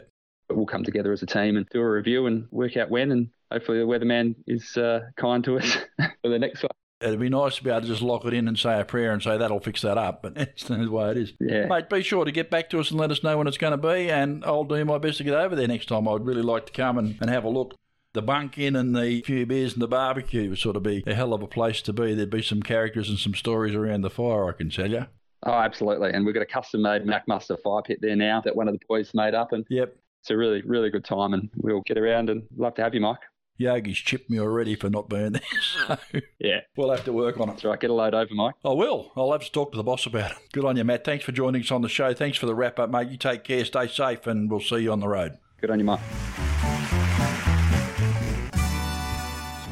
[0.49, 3.13] But we'll come together as a team and do a review and work out when,
[3.13, 5.77] and hopefully the weatherman is uh, kind to us
[6.23, 6.71] for the next one.
[7.01, 9.13] It'd be nice to be able to just lock it in and say a prayer
[9.13, 11.33] and say that'll fix that up, but that's the way it is.
[11.41, 11.67] Yeah.
[11.67, 13.73] Mate, be sure to get back to us and let us know when it's going
[13.73, 16.07] to be, and I'll do my best to get over there next time.
[16.07, 17.75] I'd really like to come and, and have a look.
[18.13, 21.15] the bunk in and the few beers and the barbecue would sort of be a
[21.15, 22.15] hell of a place to be.
[22.15, 25.07] There'd be some characters and some stories around the fire, I can tell you.
[25.45, 26.11] Oh, absolutely.
[26.13, 28.75] And we've got a custom made Mack Muster fire pit there now that one of
[28.75, 29.53] the boys made up.
[29.53, 29.97] And yep.
[30.21, 31.33] it's a really, really good time.
[31.33, 33.21] And we'll get around and love to have you, Mike.
[33.61, 35.43] Yogi's chipped me already for not being there.
[35.87, 35.99] So
[36.39, 36.61] yeah.
[36.77, 37.53] We'll have to work on it.
[37.53, 37.79] That's right.
[37.79, 38.55] Get a load over, Mike.
[38.65, 39.13] I will.
[39.17, 40.37] I'll have to talk to the boss about it.
[40.53, 41.05] Good on you, Matt.
[41.05, 42.15] Thanks for joining us on the show.
[42.15, 43.09] Thanks for the wrap up, mate.
[43.09, 45.39] You take care, stay safe, and we'll see you on the road.
[45.61, 46.01] Good on you, Mike.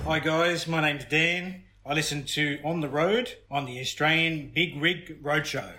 [0.05, 0.67] Hi, guys.
[0.67, 1.63] My name's Dan.
[1.87, 5.73] I listen to On the Road on the Australian Big Rig Roadshow.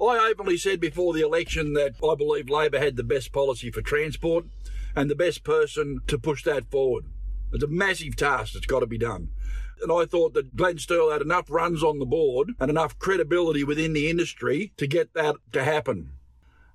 [0.00, 3.82] I openly said before the election that I believe Labor had the best policy for
[3.82, 4.44] transport
[4.94, 7.06] and the best person to push that forward.
[7.52, 9.30] It's a massive task that's got to be done.
[9.82, 13.64] And I thought that Glenn Sterle had enough runs on the board and enough credibility
[13.64, 16.12] within the industry to get that to happen.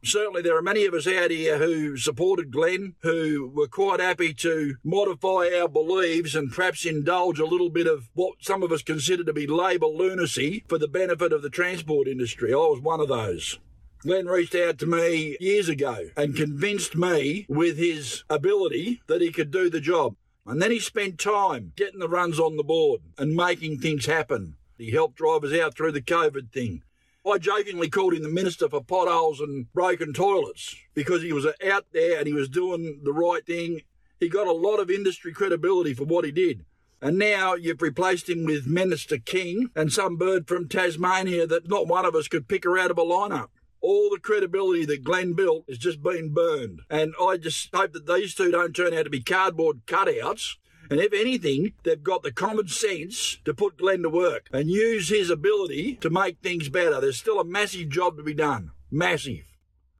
[0.03, 4.33] Certainly, there are many of us out here who supported Glenn, who were quite happy
[4.35, 8.83] to modify our beliefs and perhaps indulge a little bit of what some of us
[8.83, 12.53] consider to be Labor lunacy for the benefit of the transport industry.
[12.53, 13.59] I was one of those.
[14.03, 19.31] Glenn reached out to me years ago and convinced me with his ability that he
[19.31, 20.15] could do the job.
[20.47, 24.55] And then he spent time getting the runs on the board and making things happen.
[24.77, 26.83] He helped drivers out through the COVID thing.
[27.29, 31.87] I jokingly called him the minister for potholes and broken toilets because he was out
[31.91, 33.81] there and he was doing the right thing.
[34.21, 36.63] He got a lot of industry credibility for what he did.
[37.01, 41.87] And now you've replaced him with Minister King and some bird from Tasmania that not
[41.87, 43.49] one of us could pick her out of a lineup.
[43.81, 46.81] All the credibility that Glenn built has just been burned.
[46.89, 50.55] And I just hope that these two don't turn out to be cardboard cutouts
[50.89, 55.09] and if anything, they've got the common sense to put Glenn to work and use
[55.09, 57.01] his ability to make things better.
[57.01, 58.71] There's still a massive job to be done.
[58.89, 59.43] Massive.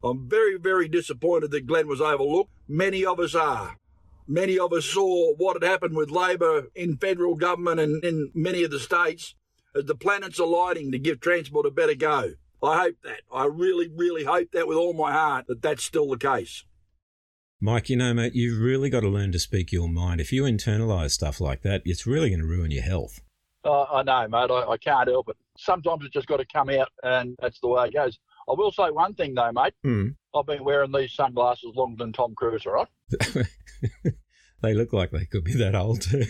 [0.03, 2.51] I'm very, very disappointed that Glenn was overlooked.
[2.67, 3.77] Many of us are.
[4.27, 8.63] Many of us saw what had happened with Labor in federal government and in many
[8.63, 9.35] of the states
[9.75, 12.33] as the planets aligning to give transport a better go.
[12.63, 13.21] I hope that.
[13.31, 16.63] I really, really hope that with all my heart that that's still the case.
[17.59, 20.21] Mike, you know, mate, you've really got to learn to speak your mind.
[20.21, 23.21] If you internalise stuff like that, it's really going to ruin your health.
[23.65, 24.51] Uh, I know, mate.
[24.51, 25.37] I, I, can't help it.
[25.57, 28.17] Sometimes it's just got to come out, and that's the way it goes.
[28.47, 29.73] I will say one thing, though, mate.
[29.85, 30.15] Mm.
[30.35, 32.87] I've been wearing these sunglasses longer than Tom Cruise, all right?
[34.61, 36.25] they look like they could be that old, too.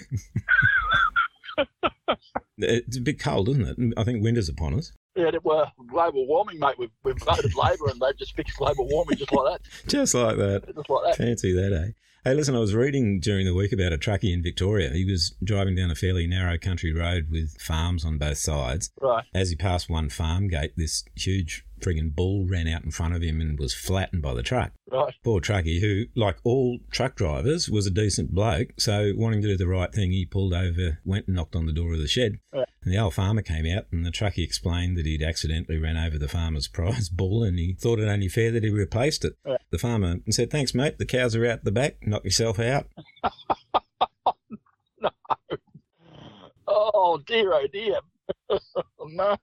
[2.57, 3.93] it's a bit cold, isn't it?
[3.97, 4.93] I think winter's upon us.
[5.17, 6.75] Yeah, well, global warming, mate.
[6.77, 9.69] We've, we've voted Labor and they've just fixed global warming just like that.
[9.87, 10.75] just like that.
[10.75, 11.15] Just like that.
[11.17, 11.91] Fancy that, eh?
[12.23, 14.91] Hey, listen, I was reading during the week about a truckie in Victoria.
[14.91, 18.91] He was driving down a fairly narrow country road with farms on both sides.
[19.01, 19.23] Right.
[19.33, 23.21] As he passed one farm gate, this huge frigging bull ran out in front of
[23.21, 24.71] him and was flattened by the truck.
[24.91, 25.13] Right.
[25.23, 28.69] Poor truckie, who, like all truck drivers, was a decent bloke.
[28.77, 31.73] So, wanting to do the right thing, he pulled over, went and knocked on the
[31.73, 32.39] door of the shed.
[32.53, 32.67] Right.
[32.83, 36.17] And the old farmer came out, and the truckie explained that he'd accidentally ran over
[36.17, 39.33] the farmer's prize bull, and he thought it only fair that he replaced it.
[39.45, 39.59] Right.
[39.71, 40.97] The farmer said, "Thanks, mate.
[40.97, 41.97] The cows are out the back.
[42.01, 42.87] Knock yourself out."
[45.01, 45.09] no.
[46.67, 47.99] Oh dear, oh dear.
[49.09, 49.37] no.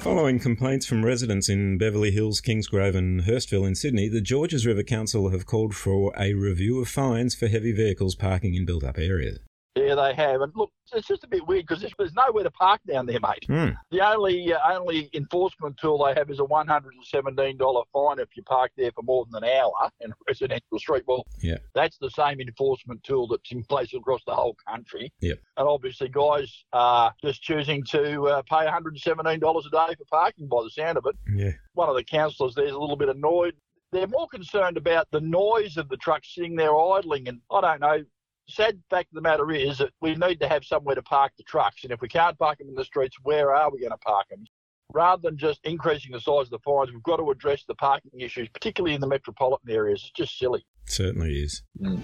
[0.00, 4.82] Following complaints from residents in Beverly Hills, Kingsgrove, and Hurstville in Sydney, the Georges River
[4.82, 8.96] Council have called for a review of fines for heavy vehicles parking in built up
[8.96, 9.40] areas.
[9.76, 10.40] Yeah, they have.
[10.40, 13.46] And look, it's just a bit weird because there's nowhere to park down there, mate.
[13.48, 13.76] Mm.
[13.92, 18.72] The only uh, only enforcement tool they have is a $117 fine if you park
[18.76, 21.04] there for more than an hour in a residential street.
[21.06, 21.58] Well, yeah.
[21.74, 25.12] that's the same enforcement tool that's in place across the whole country.
[25.20, 25.38] Yep.
[25.56, 30.62] And obviously, guys are just choosing to uh, pay $117 a day for parking by
[30.64, 31.16] the sound of it.
[31.32, 31.52] Yeah.
[31.74, 33.54] One of the councillors there's a little bit annoyed.
[33.92, 37.28] They're more concerned about the noise of the trucks sitting there idling.
[37.28, 38.04] And I don't know,
[38.50, 41.42] sad fact of the matter is that we need to have somewhere to park the
[41.44, 41.84] trucks.
[41.84, 44.28] And if we can't park them in the streets, where are we going to park
[44.28, 44.44] them?
[44.92, 48.20] Rather than just increasing the size of the fines, we've got to address the parking
[48.20, 50.02] issues, particularly in the metropolitan areas.
[50.02, 50.64] It's just silly.
[50.86, 51.62] Certainly is.
[51.80, 52.02] Mm.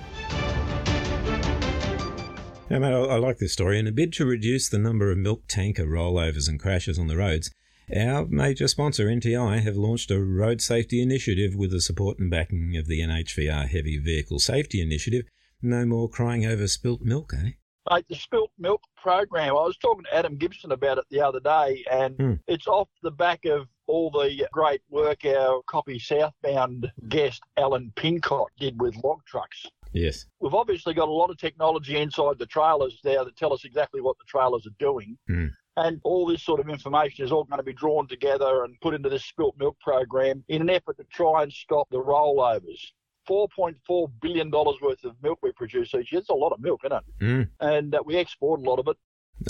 [2.70, 3.78] Yeah, mate, I, I like this story.
[3.78, 7.16] In a bid to reduce the number of milk tanker rollovers and crashes on the
[7.16, 7.51] roads,
[7.94, 12.76] our major sponsor, NTI, have launched a road safety initiative with the support and backing
[12.76, 15.24] of the NHVR Heavy Vehicle Safety Initiative
[15.66, 17.50] no more crying over spilt milk, eh?
[17.90, 21.38] Mate, the spilt milk program, I was talking to Adam Gibson about it the other
[21.40, 22.32] day, and Hmm.
[22.48, 28.48] it's off the back of all the great work our copy southbound guest Alan Pincott
[28.58, 29.66] did with log trucks.
[29.92, 30.26] Yes.
[30.40, 34.00] We've obviously got a lot of technology inside the trailers there that tell us exactly
[34.00, 35.16] what the trailers are doing.
[35.28, 35.46] Hmm.
[35.76, 38.94] And all this sort of information is all going to be drawn together and put
[38.94, 42.80] into this spilt milk program in an effort to try and stop the rollovers.
[43.29, 46.20] $4.4 billion worth of milk we produce each year.
[46.20, 47.24] It's a lot of milk, isn't it?
[47.24, 47.49] Mm.
[47.61, 48.97] And uh, we export a lot of it.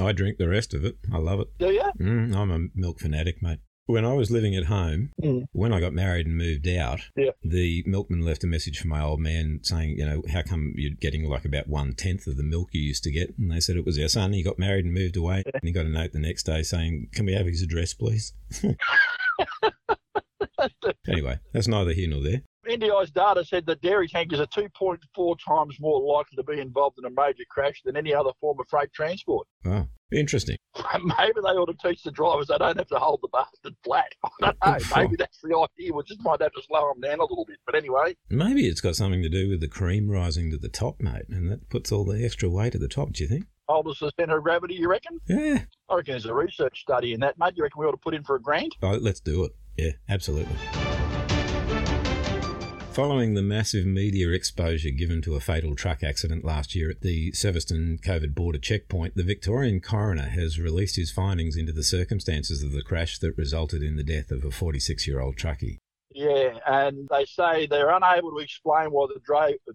[0.02, 0.96] I drink the rest of it.
[1.12, 1.48] I love it.
[1.58, 1.82] Do you?
[2.00, 3.60] Mm, I'm a milk fanatic, mate.
[3.88, 5.44] When I was living at home, Mm.
[5.52, 7.30] when I got married and moved out, Yeah.
[7.44, 10.90] the milkman left a message for my old man saying, you know, how come you're
[11.00, 13.38] getting like about one tenth of the milk you used to get?
[13.38, 14.32] And they said it was our son.
[14.32, 15.44] He got married and moved away.
[15.54, 18.32] And he got a note the next day saying, can we have his address, please?
[21.08, 22.42] anyway, that's neither here nor there.
[22.66, 27.04] NTI's data said that dairy tankers are 2.4 times more likely to be involved in
[27.04, 29.46] a major crash than any other form of freight transport.
[29.64, 30.56] Wow, interesting.
[30.94, 34.12] Maybe they ought to teach the drivers they don't have to hold the bastard flat.
[34.24, 34.78] I don't oh, know.
[34.96, 35.92] Maybe that's the idea.
[35.92, 37.58] We just might have to slow them down a little bit.
[37.64, 41.00] But anyway, Maybe it's got something to do with the cream rising to the top,
[41.00, 43.46] mate, and that puts all the extra weight at the top, do you think?
[43.68, 45.20] us the centre of gravity, you reckon?
[45.28, 45.62] Yeah.
[45.88, 47.54] I reckon there's a research study in that, mate.
[47.56, 48.76] You reckon we ought to put in for a grant?
[48.82, 49.52] Oh, let's do it.
[49.76, 50.56] Yeah, absolutely.
[52.96, 57.30] Following the massive media exposure given to a fatal truck accident last year at the
[57.32, 62.72] Severston COVID border checkpoint, the Victorian coroner has released his findings into the circumstances of
[62.72, 65.76] the crash that resulted in the death of a 46 year old truckie.
[66.10, 69.56] Yeah, and they say they're unable to explain why the drive.
[69.66, 69.74] The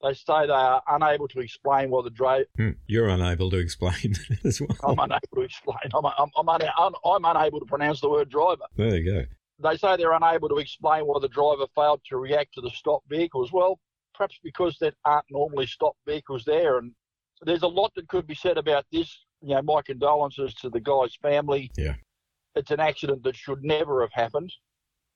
[0.00, 2.46] they say they are unable to explain why the drive.
[2.56, 4.76] Hmm, You're unable to explain as well.
[4.84, 5.78] I'm unable to explain.
[5.92, 8.66] I'm, I'm, I'm, I'm, I'm unable to pronounce the word driver.
[8.76, 9.24] There you go.
[9.58, 13.08] They say they're unable to explain why the driver failed to react to the stopped
[13.08, 13.52] vehicles.
[13.52, 13.78] Well,
[14.14, 16.78] perhaps because there aren't normally stopped vehicles there.
[16.78, 16.92] And
[17.42, 19.24] there's a lot that could be said about this.
[19.40, 21.70] You know, my condolences to the guy's family.
[21.76, 21.94] Yeah.
[22.54, 24.52] It's an accident that should never have happened.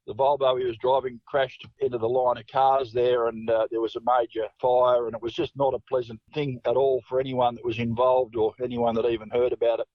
[0.06, 3.80] The Volvo he was driving crashed into the line of cars there, and uh, there
[3.80, 7.18] was a major fire, and it was just not a pleasant thing at all for
[7.18, 9.88] anyone that was involved or anyone that even heard about it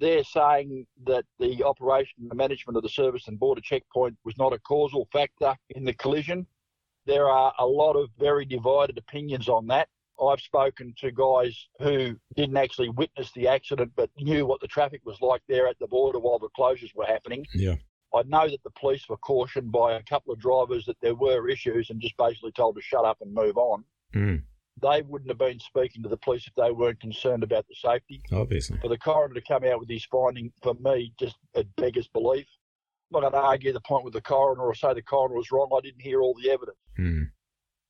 [0.00, 4.36] they're saying that the operation and the management of the service and border checkpoint was
[4.38, 6.46] not a causal factor in the collision.
[7.06, 9.88] There are a lot of very divided opinions on that.
[10.20, 15.00] I've spoken to guys who didn't actually witness the accident but knew what the traffic
[15.04, 17.46] was like there at the border while the closures were happening.
[17.54, 17.76] Yeah.
[18.14, 21.48] I know that the police were cautioned by a couple of drivers that there were
[21.48, 23.84] issues and just basically told to shut up and move on.
[24.12, 24.36] Hmm,
[24.82, 28.22] They wouldn't have been speaking to the police if they weren't concerned about the safety
[28.32, 28.78] obviously.
[28.78, 32.46] for the coroner to come out with his finding, for me, just it beggars belief.
[33.12, 35.50] I'm not going to argue the point with the coroner or say the coroner was
[35.50, 35.68] wrong.
[35.76, 36.78] I didn't hear all the evidence.
[36.96, 37.22] Hmm.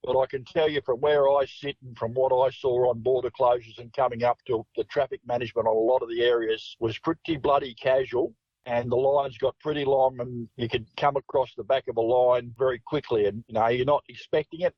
[0.03, 3.01] But I can tell you from where I sit and from what I saw on
[3.01, 6.75] border closures and coming up to the traffic management on a lot of the areas
[6.81, 8.35] was pretty bloody casual.
[8.67, 12.01] And the lines got pretty long, and you could come across the back of a
[12.01, 13.27] line very quickly.
[13.27, 14.75] And you know, you're not expecting it.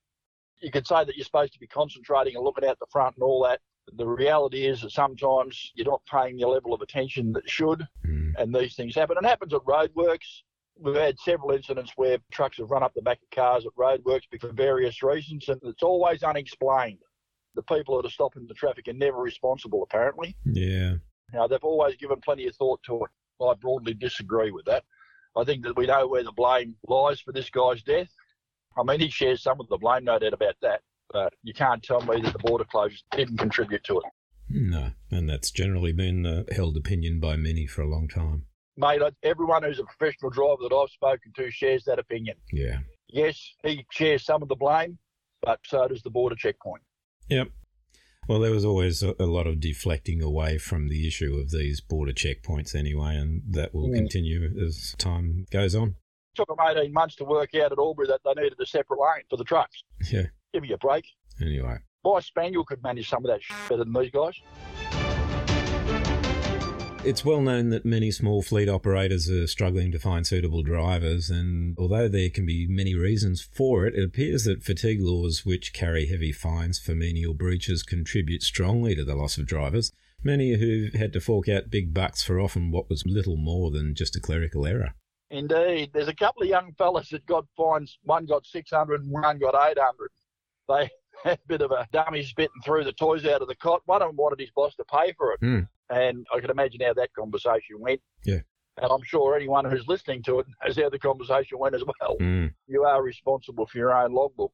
[0.62, 3.24] You could say that you're supposed to be concentrating and looking out the front and
[3.24, 3.60] all that.
[3.94, 8.32] The reality is that sometimes you're not paying the level of attention that should, mm.
[8.38, 9.16] and these things happen.
[9.18, 10.42] It happens at roadworks.
[10.78, 14.22] We've had several incidents where trucks have run up the back of cars at roadworks
[14.40, 17.00] for various reasons, and it's always unexplained.
[17.54, 20.36] The people that are stopping the traffic are never responsible, apparently.
[20.44, 20.94] Yeah.
[21.32, 23.10] Now, they've always given plenty of thought to it.
[23.44, 24.84] I broadly disagree with that.
[25.36, 28.10] I think that we know where the blame lies for this guy's death.
[28.78, 30.80] I mean, he shares some of the blame, no doubt about that.
[31.12, 34.04] But you can't tell me that the border closures didn't contribute to it.
[34.48, 38.46] No, and that's generally been the held opinion by many for a long time.
[38.76, 42.36] Mate, everyone who's a professional driver that I've spoken to shares that opinion.
[42.52, 42.78] Yeah.
[43.08, 44.98] Yes, he shares some of the blame,
[45.42, 46.82] but so does the border checkpoint.
[47.28, 47.48] Yep.
[48.28, 51.80] Well, there was always a, a lot of deflecting away from the issue of these
[51.80, 53.94] border checkpoints anyway, and that will Mm.
[53.96, 55.96] continue as time goes on.
[56.34, 59.24] Took them 18 months to work out at Albury that they needed a separate lane
[59.28, 59.82] for the trucks.
[60.10, 60.26] Yeah.
[60.52, 61.04] Give me a break.
[61.40, 61.78] Anyway.
[62.04, 64.34] My Spaniel could manage some of that shit better than these guys.
[67.04, 71.76] It's well known that many small fleet operators are struggling to find suitable drivers, and
[71.76, 76.06] although there can be many reasons for it, it appears that fatigue laws, which carry
[76.06, 79.90] heavy fines for menial breaches, contribute strongly to the loss of drivers.
[80.22, 83.96] Many who've had to fork out big bucks for often what was little more than
[83.96, 84.94] just a clerical error.
[85.32, 85.90] Indeed.
[85.92, 87.98] There's a couple of young fellas that got fines.
[88.04, 90.10] One got 600 and one got 800.
[90.68, 90.90] They
[91.24, 93.80] had a bit of a dummy spitting through the toys out of the cot.
[93.86, 95.40] One of them wanted his boss to pay for it.
[95.40, 95.60] Hmm.
[95.88, 98.00] And I can imagine how that conversation went.
[98.24, 98.40] Yeah.
[98.76, 102.16] And I'm sure anyone who's listening to it knows how the conversation went as well.
[102.18, 102.46] Hmm.
[102.66, 104.52] You are responsible for your own logbook.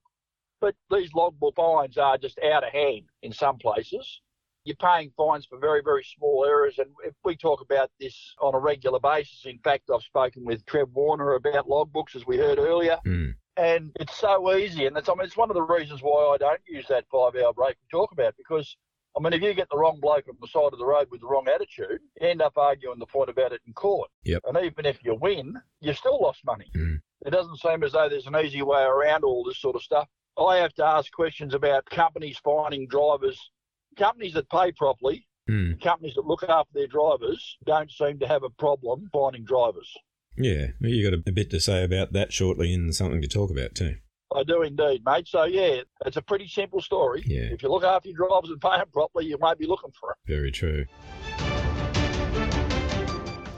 [0.61, 4.21] But these logbook fines are just out of hand in some places.
[4.65, 6.79] You're paying fines for very, very small errors.
[6.79, 10.65] And if we talk about this on a regular basis, in fact, I've spoken with
[10.67, 12.99] Trev Warner about logbooks, as we heard earlier.
[13.07, 13.35] Mm.
[13.57, 14.87] And it's so easy.
[14.87, 17.35] And that's, I mean, it's one of the reasons why I don't use that five
[17.37, 18.77] hour break we talk about because.
[19.17, 21.23] I mean, if you get the wrong bloke on the side of the road with
[21.23, 24.11] the wrong attitude, you end up arguing the point about it in court.
[24.23, 24.43] Yep.
[24.47, 26.71] And even if you win, you still lost money.
[26.77, 27.01] Mm.
[27.27, 30.07] It doesn't seem as though there's an easy way around all this sort of stuff.
[30.39, 33.51] I have to ask questions about companies finding drivers,
[33.99, 35.81] companies that pay properly, Mm.
[35.83, 39.91] companies that look after their drivers don't seem to have a problem finding drivers.
[40.37, 43.75] Yeah, you got a, bit to say about that shortly and something to talk about
[43.75, 43.97] too.
[44.37, 45.27] I do indeed, mate.
[45.27, 47.23] So yeah, it's a pretty simple story.
[47.27, 47.49] Yeah.
[47.51, 50.11] If you look after your drivers and pay them properly, you won't be looking for
[50.11, 50.17] them.
[50.37, 50.85] Very true.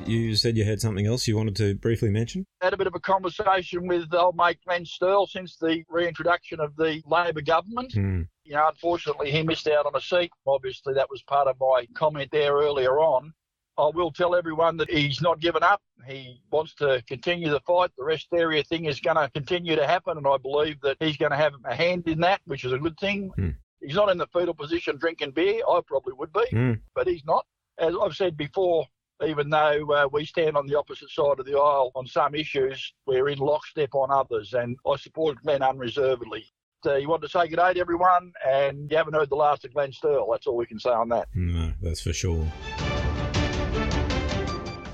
[0.06, 2.44] You said you had something else you wanted to briefly mention?
[2.60, 6.74] Had a bit of a conversation with old mate Glenn Sterle since the reintroduction of
[6.76, 7.92] the Labor government.
[7.92, 8.22] Hmm.
[8.50, 10.32] You know, unfortunately, he missed out on a seat.
[10.44, 13.32] Obviously, that was part of my comment there earlier on.
[13.78, 15.80] I will tell everyone that he's not given up.
[16.04, 17.92] He wants to continue the fight.
[17.96, 21.16] The rest area thing is going to continue to happen, and I believe that he's
[21.16, 23.30] going to have a hand in that, which is a good thing.
[23.36, 23.50] Hmm.
[23.80, 25.62] He's not in the fetal position drinking beer.
[25.70, 26.72] I probably would be, Hmm.
[26.96, 27.46] but he's not.
[27.78, 28.84] As I've said before,
[29.24, 32.94] even though uh, we stand on the opposite side of the aisle on some issues,
[33.06, 36.50] we're in lockstep on others, and I support Glenn unreservedly.
[36.82, 39.66] So you want to say good day to everyone, and you haven't heard the last
[39.66, 40.26] of Glenn Sterle.
[40.30, 41.28] That's all we can say on that.
[41.34, 42.50] No, that's for sure.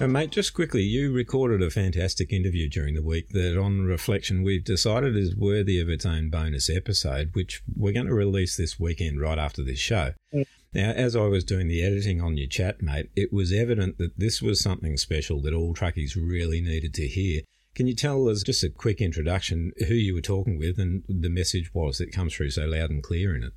[0.01, 4.43] And mate, just quickly, you recorded a fantastic interview during the week that, on reflection,
[4.43, 8.81] we've decided is worthy of its own bonus episode, which we're going to release this
[8.81, 10.15] weekend right after this show.
[10.35, 10.45] Mm.
[10.75, 14.19] Now, as I was doing the editing on your chat, mate, it was evident that
[14.19, 17.43] this was something special that all truckies really needed to hear.
[17.77, 21.29] Can you tell us just a quick introduction who you were talking with and the
[21.29, 23.53] message was that comes through so loud and clear in it?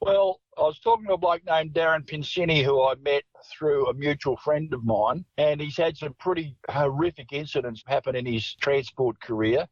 [0.00, 3.94] Well, I was talking to a bloke named Darren Pincini who I met through a
[3.94, 9.20] mutual friend of mine, and he's had some pretty horrific incidents happen in his transport
[9.20, 9.66] career.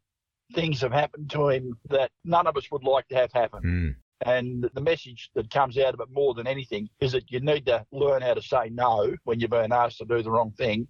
[0.52, 3.60] Things have happened to him that none of us would like to have happen.
[3.62, 4.28] Hmm.
[4.28, 7.66] And the message that comes out of it more than anything is that you need
[7.66, 10.88] to learn how to say no when you're being asked to do the wrong thing.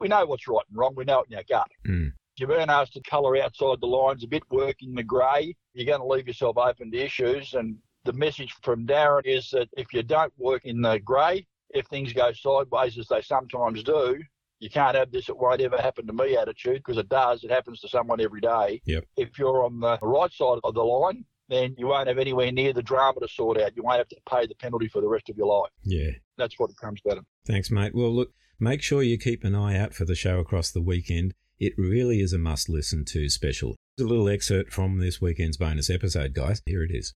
[0.00, 1.70] We know what's right and wrong, we know it in our gut.
[1.86, 2.08] Hmm.
[2.36, 5.86] If you're being asked to colour outside the lines a bit, working the grey, you're
[5.86, 7.54] going to leave yourself open to issues.
[7.54, 11.86] And the message from Darren is that if you don't work in the grey, if
[11.86, 14.22] things go sideways as they sometimes do,
[14.58, 17.44] you can't have this, it won't ever happen to me attitude because it does.
[17.44, 18.82] It happens to someone every day.
[18.84, 19.04] Yep.
[19.16, 22.72] If you're on the right side of the line, then you won't have anywhere near
[22.72, 23.72] the drama to sort out.
[23.74, 25.70] You won't have to pay the penalty for the rest of your life.
[25.82, 26.10] Yeah.
[26.36, 27.22] That's what it comes down to.
[27.46, 27.94] Thanks, mate.
[27.94, 31.34] Well, look, make sure you keep an eye out for the show across the weekend.
[31.60, 33.76] It really is a must listen to special.
[34.00, 36.62] A little excerpt from this weekend's bonus episode, guys.
[36.64, 37.12] Here it is.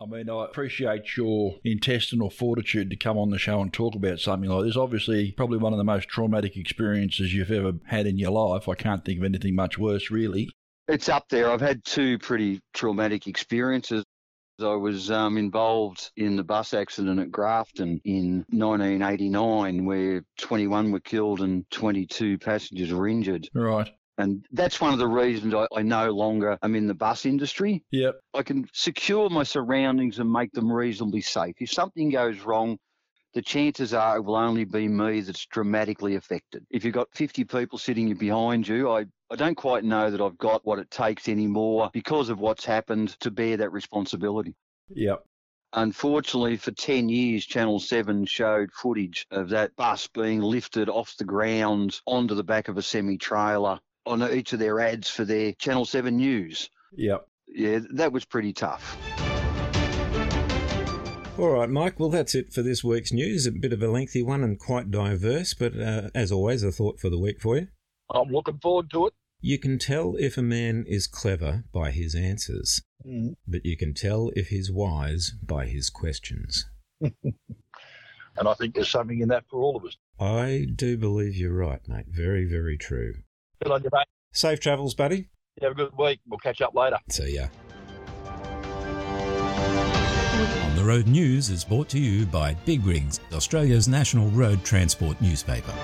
[0.00, 4.20] I mean, I appreciate your intestinal fortitude to come on the show and talk about
[4.20, 4.76] something like this.
[4.76, 8.68] Obviously, probably one of the most traumatic experiences you've ever had in your life.
[8.68, 10.48] I can't think of anything much worse, really.
[10.86, 11.50] It's up there.
[11.50, 14.04] I've had two pretty traumatic experiences.
[14.62, 21.00] I was um, involved in the bus accident at Grafton in 1989, where 21 were
[21.00, 23.48] killed and 22 passengers were injured.
[23.54, 23.90] Right.
[24.18, 27.82] And that's one of the reasons I, I no longer am in the bus industry.
[27.90, 28.20] Yep.
[28.34, 31.54] I can secure my surroundings and make them reasonably safe.
[31.58, 32.78] If something goes wrong,
[33.34, 36.64] the chances are it will only be me that's dramatically affected.
[36.70, 40.36] If you've got 50 people sitting behind you, I, I don't quite know that I've
[40.36, 44.54] got what it takes anymore because of what's happened to bear that responsibility.
[44.90, 45.24] Yep.
[45.72, 51.24] Unfortunately, for 10 years, Channel 7 showed footage of that bus being lifted off the
[51.24, 55.54] ground onto the back of a semi trailer on each of their ads for their
[55.54, 56.68] Channel 7 news.
[56.94, 57.26] Yep.
[57.48, 58.98] Yeah, that was pretty tough.
[61.38, 61.98] All right, Mike.
[61.98, 63.46] Well, that's it for this week's news.
[63.46, 67.00] A bit of a lengthy one and quite diverse, but uh, as always, a thought
[67.00, 67.68] for the week for you.
[68.10, 69.14] I'm looking forward to it.
[69.44, 73.34] You can tell if a man is clever by his answers, Mm.
[73.48, 76.66] but you can tell if he's wise by his questions.
[78.34, 79.94] And I think there's something in that for all of us.
[80.18, 82.06] I do believe you're right, mate.
[82.08, 83.12] Very, very true.
[83.62, 84.06] Good on you, mate.
[84.32, 85.28] Safe travels, buddy.
[85.60, 86.20] You have a good week.
[86.26, 86.96] We'll catch up later.
[87.10, 87.48] See ya.
[90.64, 95.20] On the Road News is brought to you by Big Rigs, Australia's national road transport
[95.20, 95.74] newspaper.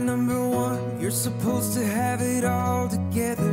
[0.00, 3.50] Number one, you're supposed to have it all together.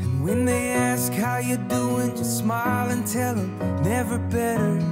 [0.00, 4.82] And when they ask how you doing, just smile and tell them never better.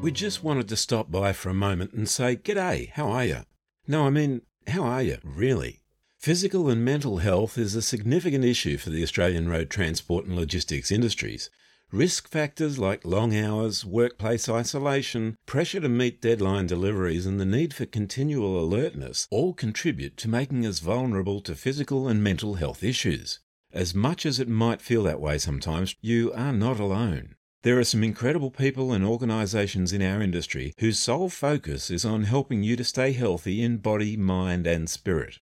[0.00, 3.40] We just wanted to stop by for a moment and say, G'day, how are you?
[3.86, 5.80] No, I mean, how are you, really?
[6.18, 10.90] Physical and mental health is a significant issue for the Australian road transport and logistics
[10.90, 11.50] industries.
[11.92, 17.74] Risk factors like long hours, workplace isolation, pressure to meet deadline deliveries, and the need
[17.74, 23.40] for continual alertness all contribute to making us vulnerable to physical and mental health issues.
[23.72, 27.34] As much as it might feel that way sometimes, you are not alone.
[27.64, 32.22] There are some incredible people and organisations in our industry whose sole focus is on
[32.22, 35.40] helping you to stay healthy in body, mind, and spirit.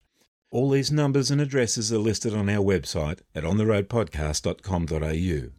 [0.51, 5.58] All these numbers and addresses are listed on our website at ontheroadpodcast.com.au.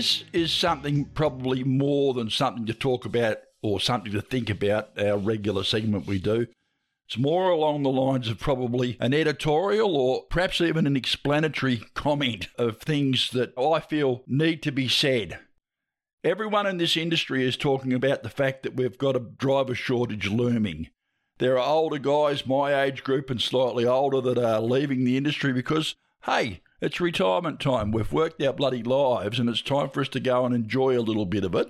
[0.00, 4.98] this is something probably more than something to talk about or something to think about,
[4.98, 6.46] our regular segment we do.
[7.06, 12.48] It's more along the lines of probably an editorial or perhaps even an explanatory comment
[12.56, 15.38] of things that I feel need to be said.
[16.24, 20.30] Everyone in this industry is talking about the fact that we've got a driver shortage
[20.30, 20.88] looming.
[21.36, 25.52] There are older guys, my age group and slightly older, that are leaving the industry
[25.52, 25.94] because,
[26.24, 27.92] hey, it's retirement time.
[27.92, 31.02] We've worked our bloody lives and it's time for us to go and enjoy a
[31.02, 31.68] little bit of it.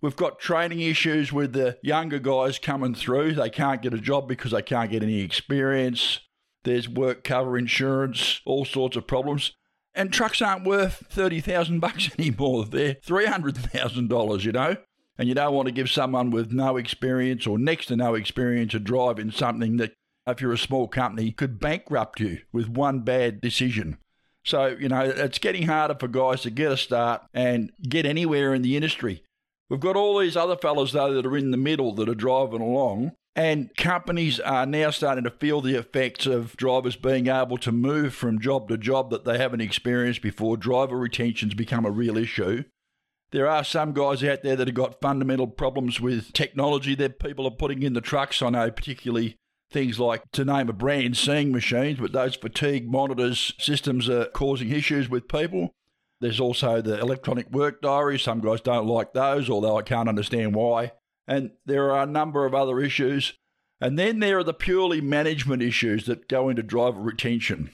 [0.00, 3.34] We've got training issues with the younger guys coming through.
[3.34, 6.18] They can't get a job because they can't get any experience.
[6.64, 9.52] There's work cover insurance, all sorts of problems.
[9.94, 12.64] And trucks aren't worth 30,000 bucks anymore.
[12.64, 14.76] They're $300,000, you know?
[15.18, 18.74] And you don't want to give someone with no experience or next to no experience
[18.74, 19.92] a drive in something that,
[20.26, 23.98] if you're a small company, could bankrupt you with one bad decision.
[24.44, 28.54] So, you know, it's getting harder for guys to get a start and get anywhere
[28.54, 29.22] in the industry.
[29.70, 32.60] We've got all these other fellas, though, that are in the middle that are driving
[32.60, 33.12] along.
[33.34, 38.14] And companies are now starting to feel the effects of drivers being able to move
[38.14, 40.58] from job to job that they haven't experienced before.
[40.58, 42.64] Driver retention's become a real issue.
[43.30, 47.46] There are some guys out there that have got fundamental problems with technology that people
[47.46, 48.42] are putting in the trucks.
[48.42, 49.36] I know, particularly
[49.72, 54.70] things like, to name a brand, seeing machines, but those fatigue monitors systems are causing
[54.70, 55.74] issues with people.
[56.20, 58.22] There's also the electronic work diaries.
[58.22, 60.92] Some guys don't like those, although I can't understand why.
[61.26, 63.32] And there are a number of other issues.
[63.80, 67.70] And then there are the purely management issues that go into driver retention.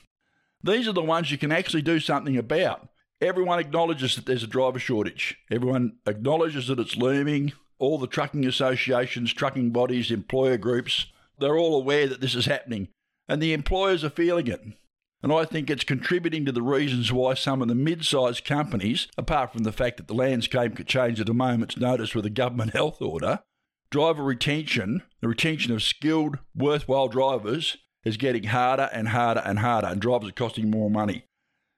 [0.63, 2.89] These are the ones you can actually do something about.
[3.21, 5.37] Everyone acknowledges that there's a driver shortage.
[5.51, 7.53] Everyone acknowledges that it's looming.
[7.79, 11.07] All the trucking associations, trucking bodies, employer groups,
[11.39, 12.89] they're all aware that this is happening,
[13.29, 14.61] and the employers are feeling it.
[15.23, 19.09] And I think it's contributing to the reasons why some of the mid sized companies,
[19.17, 22.31] apart from the fact that the landscape could change at a moment's notice with a
[22.31, 23.41] government health order,
[23.91, 29.89] driver retention, the retention of skilled, worthwhile drivers, is getting harder and harder and harder,
[29.89, 31.25] and drivers are costing more money.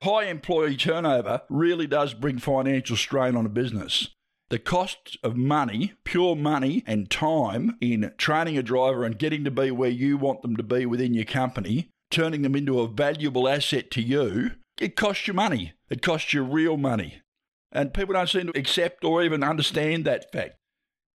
[0.03, 4.09] High employee turnover really does bring financial strain on a business.
[4.51, 9.51] The cost of money, pure money and time in training a driver and getting to
[9.51, 13.49] be where you want them to be within your company, turning them into a valuable
[13.49, 15.75] asset to you, it costs you money.
[15.89, 17.23] It costs you real money.
[17.71, 20.57] And people don't seem to accept or even understand that fact.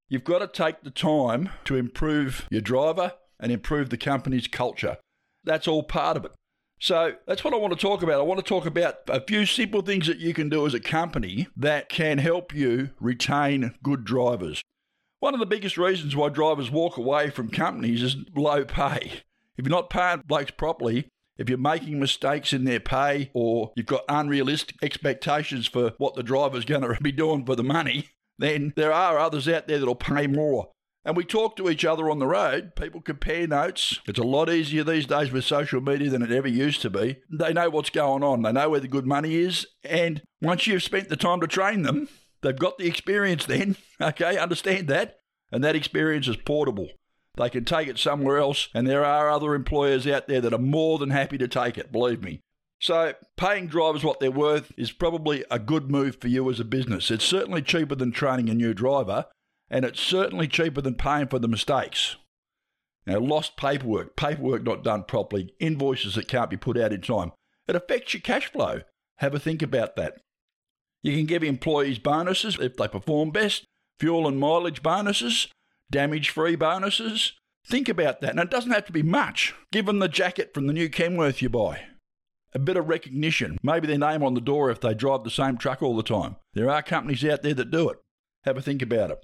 [0.07, 4.97] You've got to take the time to improve your driver and improve the company's culture.
[5.43, 6.31] That's all part of it.
[6.79, 8.19] So that's what I want to talk about.
[8.19, 10.79] I want to talk about a few simple things that you can do as a
[10.79, 14.61] company that can help you retain good drivers.
[15.19, 19.21] One of the biggest reasons why drivers walk away from companies is low pay.
[19.57, 21.07] If you're not paying blokes properly,
[21.37, 26.23] if you're making mistakes in their pay or you've got unrealistic expectations for what the
[26.23, 29.95] driver's going to be doing for the money, then there are others out there that'll
[29.95, 30.69] pay more.
[31.05, 32.75] And we talk to each other on the road.
[32.75, 33.99] People compare notes.
[34.07, 37.17] It's a lot easier these days with social media than it ever used to be.
[37.31, 39.67] They know what's going on, they know where the good money is.
[39.83, 42.09] And once you've spent the time to train them,
[42.41, 43.77] they've got the experience then.
[44.01, 45.19] Okay, understand that.
[45.53, 46.89] And that experience is portable.
[47.37, 50.59] They can take it somewhere else, and there are other employers out there that are
[50.59, 52.41] more than happy to take it, believe me.
[52.79, 56.65] So, paying drivers what they're worth is probably a good move for you as a
[56.65, 57.09] business.
[57.09, 59.25] It's certainly cheaper than training a new driver,
[59.69, 62.15] and it's certainly cheaper than paying for the mistakes.
[63.07, 67.31] Now, lost paperwork, paperwork not done properly, invoices that can't be put out in time.
[67.67, 68.81] It affects your cash flow.
[69.17, 70.17] Have a think about that.
[71.03, 73.65] You can give employees bonuses if they perform best,
[73.99, 75.47] fuel and mileage bonuses,
[75.91, 77.33] damage free bonuses.
[77.67, 78.31] Think about that.
[78.31, 79.53] And it doesn't have to be much.
[79.71, 81.81] Give them the jacket from the new Kenworth you buy.
[82.55, 85.57] a bit of recognition, maybe their name on the door if they drive the same
[85.57, 86.37] truck all the time.
[86.53, 87.97] There are companies out there that do it.
[88.45, 89.23] Have a think about it.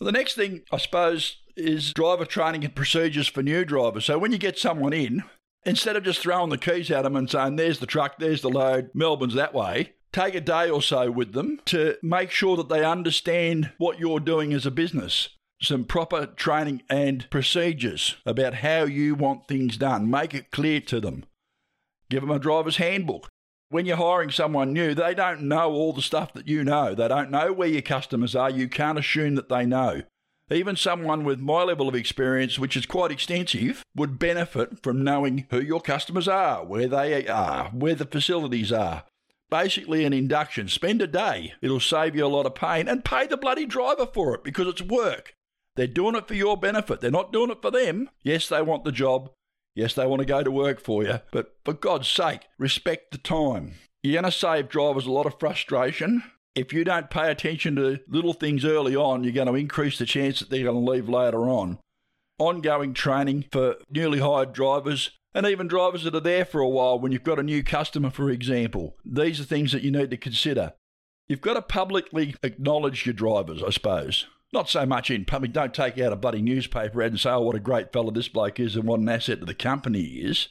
[0.00, 4.06] Well, the next thing, I suppose, is driver training and procedures for new drivers.
[4.06, 5.24] So when you get someone in,
[5.64, 8.48] instead of just throwing the keys at them and saying, there's the truck, there's the
[8.48, 12.70] load, Melbourne's that way, take a day or so with them to make sure that
[12.70, 15.28] they understand what you're doing as a business.
[15.60, 20.10] Some proper training and procedures about how you want things done.
[20.10, 21.24] Make it clear to them.
[22.08, 23.29] Give them a driver's handbook.
[23.70, 26.92] When you're hiring someone new, they don't know all the stuff that you know.
[26.92, 28.50] They don't know where your customers are.
[28.50, 30.02] You can't assume that they know.
[30.50, 35.46] Even someone with my level of experience, which is quite extensive, would benefit from knowing
[35.50, 39.04] who your customers are, where they are, where the facilities are.
[39.50, 40.66] Basically, an induction.
[40.66, 41.54] Spend a day.
[41.62, 44.66] It'll save you a lot of pain and pay the bloody driver for it because
[44.66, 45.36] it's work.
[45.76, 47.00] They're doing it for your benefit.
[47.00, 48.10] They're not doing it for them.
[48.24, 49.30] Yes, they want the job.
[49.74, 51.20] Yes, they want to go to work for you.
[51.30, 53.74] But for God's sake, respect the time.
[54.02, 56.22] You're going to save drivers a lot of frustration.
[56.54, 60.06] If you don't pay attention to little things early on, you're going to increase the
[60.06, 61.78] chance that they're going to leave later on.
[62.38, 66.98] Ongoing training for newly hired drivers and even drivers that are there for a while
[66.98, 68.96] when you've got a new customer, for example.
[69.04, 70.72] These are things that you need to consider.
[71.28, 74.26] You've got to publicly acknowledge your drivers, I suppose.
[74.52, 75.52] Not so much in public.
[75.52, 78.28] Don't take out a bloody newspaper ad and say, oh, what a great fella this
[78.28, 80.48] bloke is and what an asset to the company is.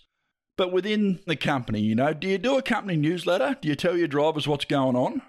[0.58, 3.58] But within the company, you know, do you do a company newsletter?
[3.62, 5.22] Do you tell your drivers what's going on?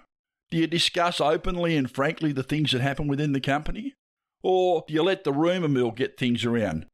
[0.49, 3.93] Do you discuss openly and frankly the things that happen within the company?
[4.43, 6.85] Or do you let the rumour mill get things around?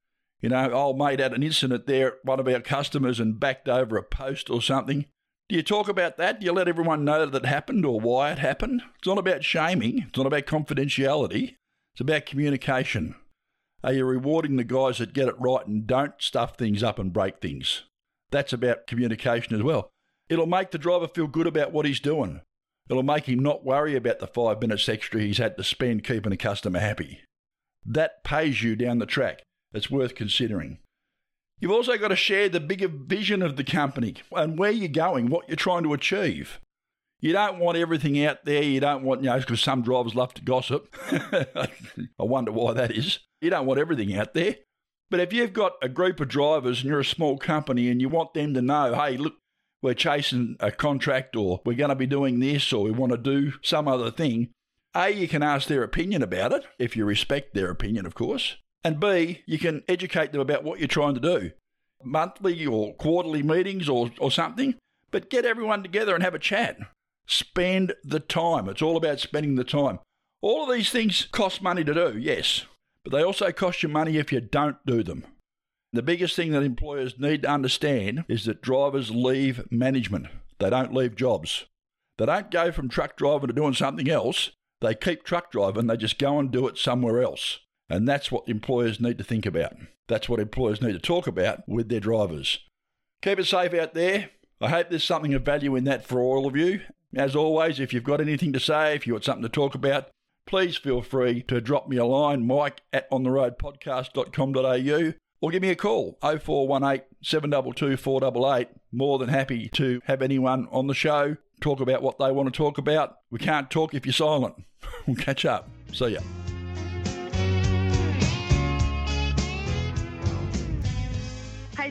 [0.41, 3.67] You know, old mate had an incident there at one of our customers and backed
[3.67, 5.05] over a post or something.
[5.49, 6.39] Do you talk about that?
[6.39, 8.83] Do you let everyone know that it happened or why it happened?
[8.97, 11.55] It's not about shaming, it's not about confidentiality.
[11.97, 13.15] It's about communication.
[13.83, 17.11] Are you rewarding the guys that get it right and don't stuff things up and
[17.11, 17.85] break things?
[18.29, 19.89] That's about communication as well.
[20.29, 22.41] It'll make the driver feel good about what he's doing.
[22.87, 26.31] It'll make him not worry about the five minutes extra he's had to spend keeping
[26.31, 27.21] a customer happy.
[27.83, 29.41] That pays you down the track.
[29.73, 30.77] It's worth considering.
[31.59, 35.31] You've also got to share the bigger vision of the company and where you're going,
[35.31, 36.59] what you're trying to achieve.
[37.19, 38.61] You don't want everything out there.
[38.61, 40.93] You don't want, you know, because some drivers love to gossip.
[41.11, 43.19] I wonder why that is.
[43.41, 44.57] You don't want everything out there.
[45.09, 48.09] But if you've got a group of drivers and you're a small company and you
[48.09, 49.35] want them to know, hey, look,
[49.81, 53.17] we're chasing a contract or we're going to be doing this or we want to
[53.17, 54.49] do some other thing,
[54.95, 58.57] A, you can ask their opinion about it, if you respect their opinion, of course.
[58.83, 61.51] And B, you can educate them about what you're trying to do.
[62.03, 64.75] Monthly or quarterly meetings or, or something,
[65.09, 66.77] but get everyone together and have a chat.
[67.27, 68.69] Spend the time.
[68.69, 69.99] It's all about spending the time.
[70.41, 72.65] All of these things cost money to do, yes,
[73.03, 75.25] but they also cost you money if you don't do them.
[75.93, 80.27] The biggest thing that employers need to understand is that drivers leave management.
[80.59, 81.65] They don't leave jobs.
[82.17, 84.51] They don't go from truck driving to doing something else.
[84.81, 87.59] They keep truck driving, they just go and do it somewhere else.
[87.89, 89.73] And that's what employers need to think about.
[90.07, 92.59] That's what employers need to talk about with their drivers.
[93.21, 94.29] Keep it safe out there.
[94.59, 96.81] I hope there's something of value in that for all of you.
[97.15, 100.09] As always, if you've got anything to say, if you've got something to talk about,
[100.45, 105.75] please feel free to drop me a line, mike at ontheroadpodcast.com.au, or give me a
[105.75, 108.69] call, 0418 722 488.
[108.91, 112.57] More than happy to have anyone on the show talk about what they want to
[112.57, 113.17] talk about.
[113.29, 114.55] We can't talk if you're silent.
[115.07, 115.69] we'll catch up.
[115.93, 116.19] See ya.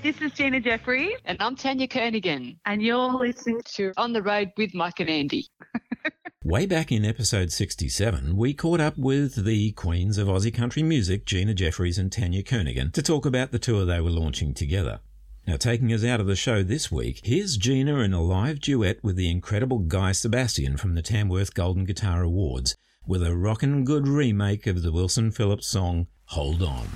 [0.06, 1.18] This is Gina Jeffreys.
[1.24, 2.58] And I'm Tania Kernaghan.
[2.64, 5.48] And you're listening to On the Road with Mike and Andy.
[6.44, 11.26] Way back in episode 67, we caught up with the queens of Aussie country music,
[11.26, 15.00] Gina Jeffreys and Tania Kernaghan, to talk about the tour they were launching together.
[15.44, 19.02] Now, taking us out of the show this week, here's Gina in a live duet
[19.02, 22.76] with the incredible Guy Sebastian from the Tamworth Golden Guitar Awards
[23.08, 26.86] with a rockin' good remake of the Wilson Phillips song, Hold On.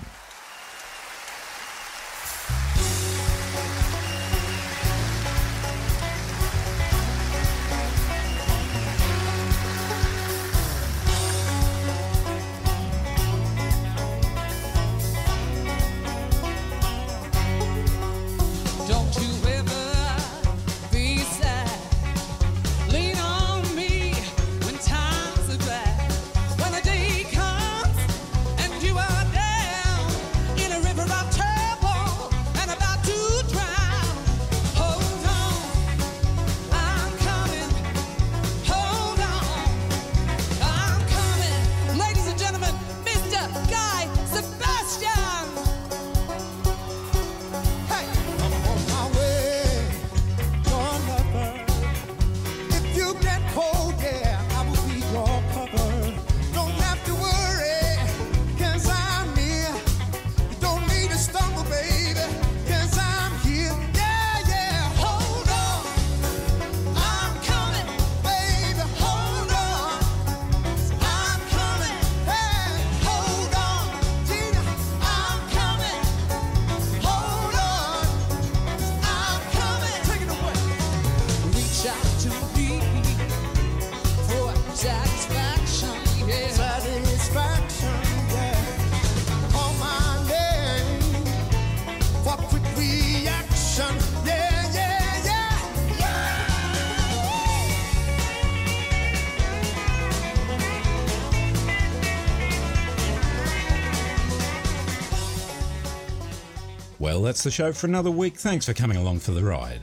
[107.41, 108.37] That's the show for another week.
[108.37, 109.81] Thanks for coming along for the ride.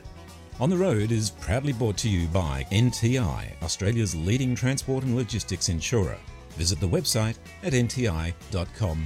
[0.60, 5.68] On the Road is proudly brought to you by NTI, Australia's leading transport and logistics
[5.68, 6.16] insurer.
[6.50, 9.02] Visit the website at nti.com.au.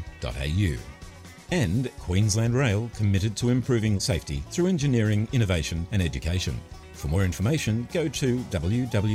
[1.50, 6.60] And Queensland Rail committed to improving safety through engineering, innovation and education.
[6.92, 9.14] For more information, go to www.qr.com.au.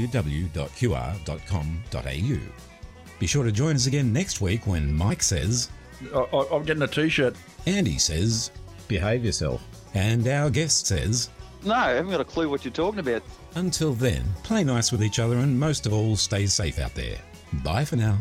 [3.19, 5.69] Be sure to join us again next week when Mike says,
[6.11, 7.35] I, am getting a t shirt.
[7.67, 8.49] Andy says,
[8.87, 9.63] Behave yourself.
[9.93, 11.29] And our guest says,
[11.63, 13.23] No, I haven't got a clue what you're talking about.
[13.55, 17.17] Until then, play nice with each other and most of all, stay safe out there.
[17.63, 18.17] Bye for now.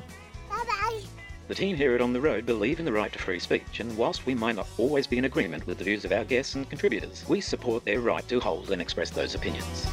[1.49, 3.97] The team here at On the Road believe in the right to free speech, and
[3.97, 6.69] whilst we might not always be in agreement with the views of our guests and
[6.69, 9.87] contributors, we support their right to hold and express those opinions.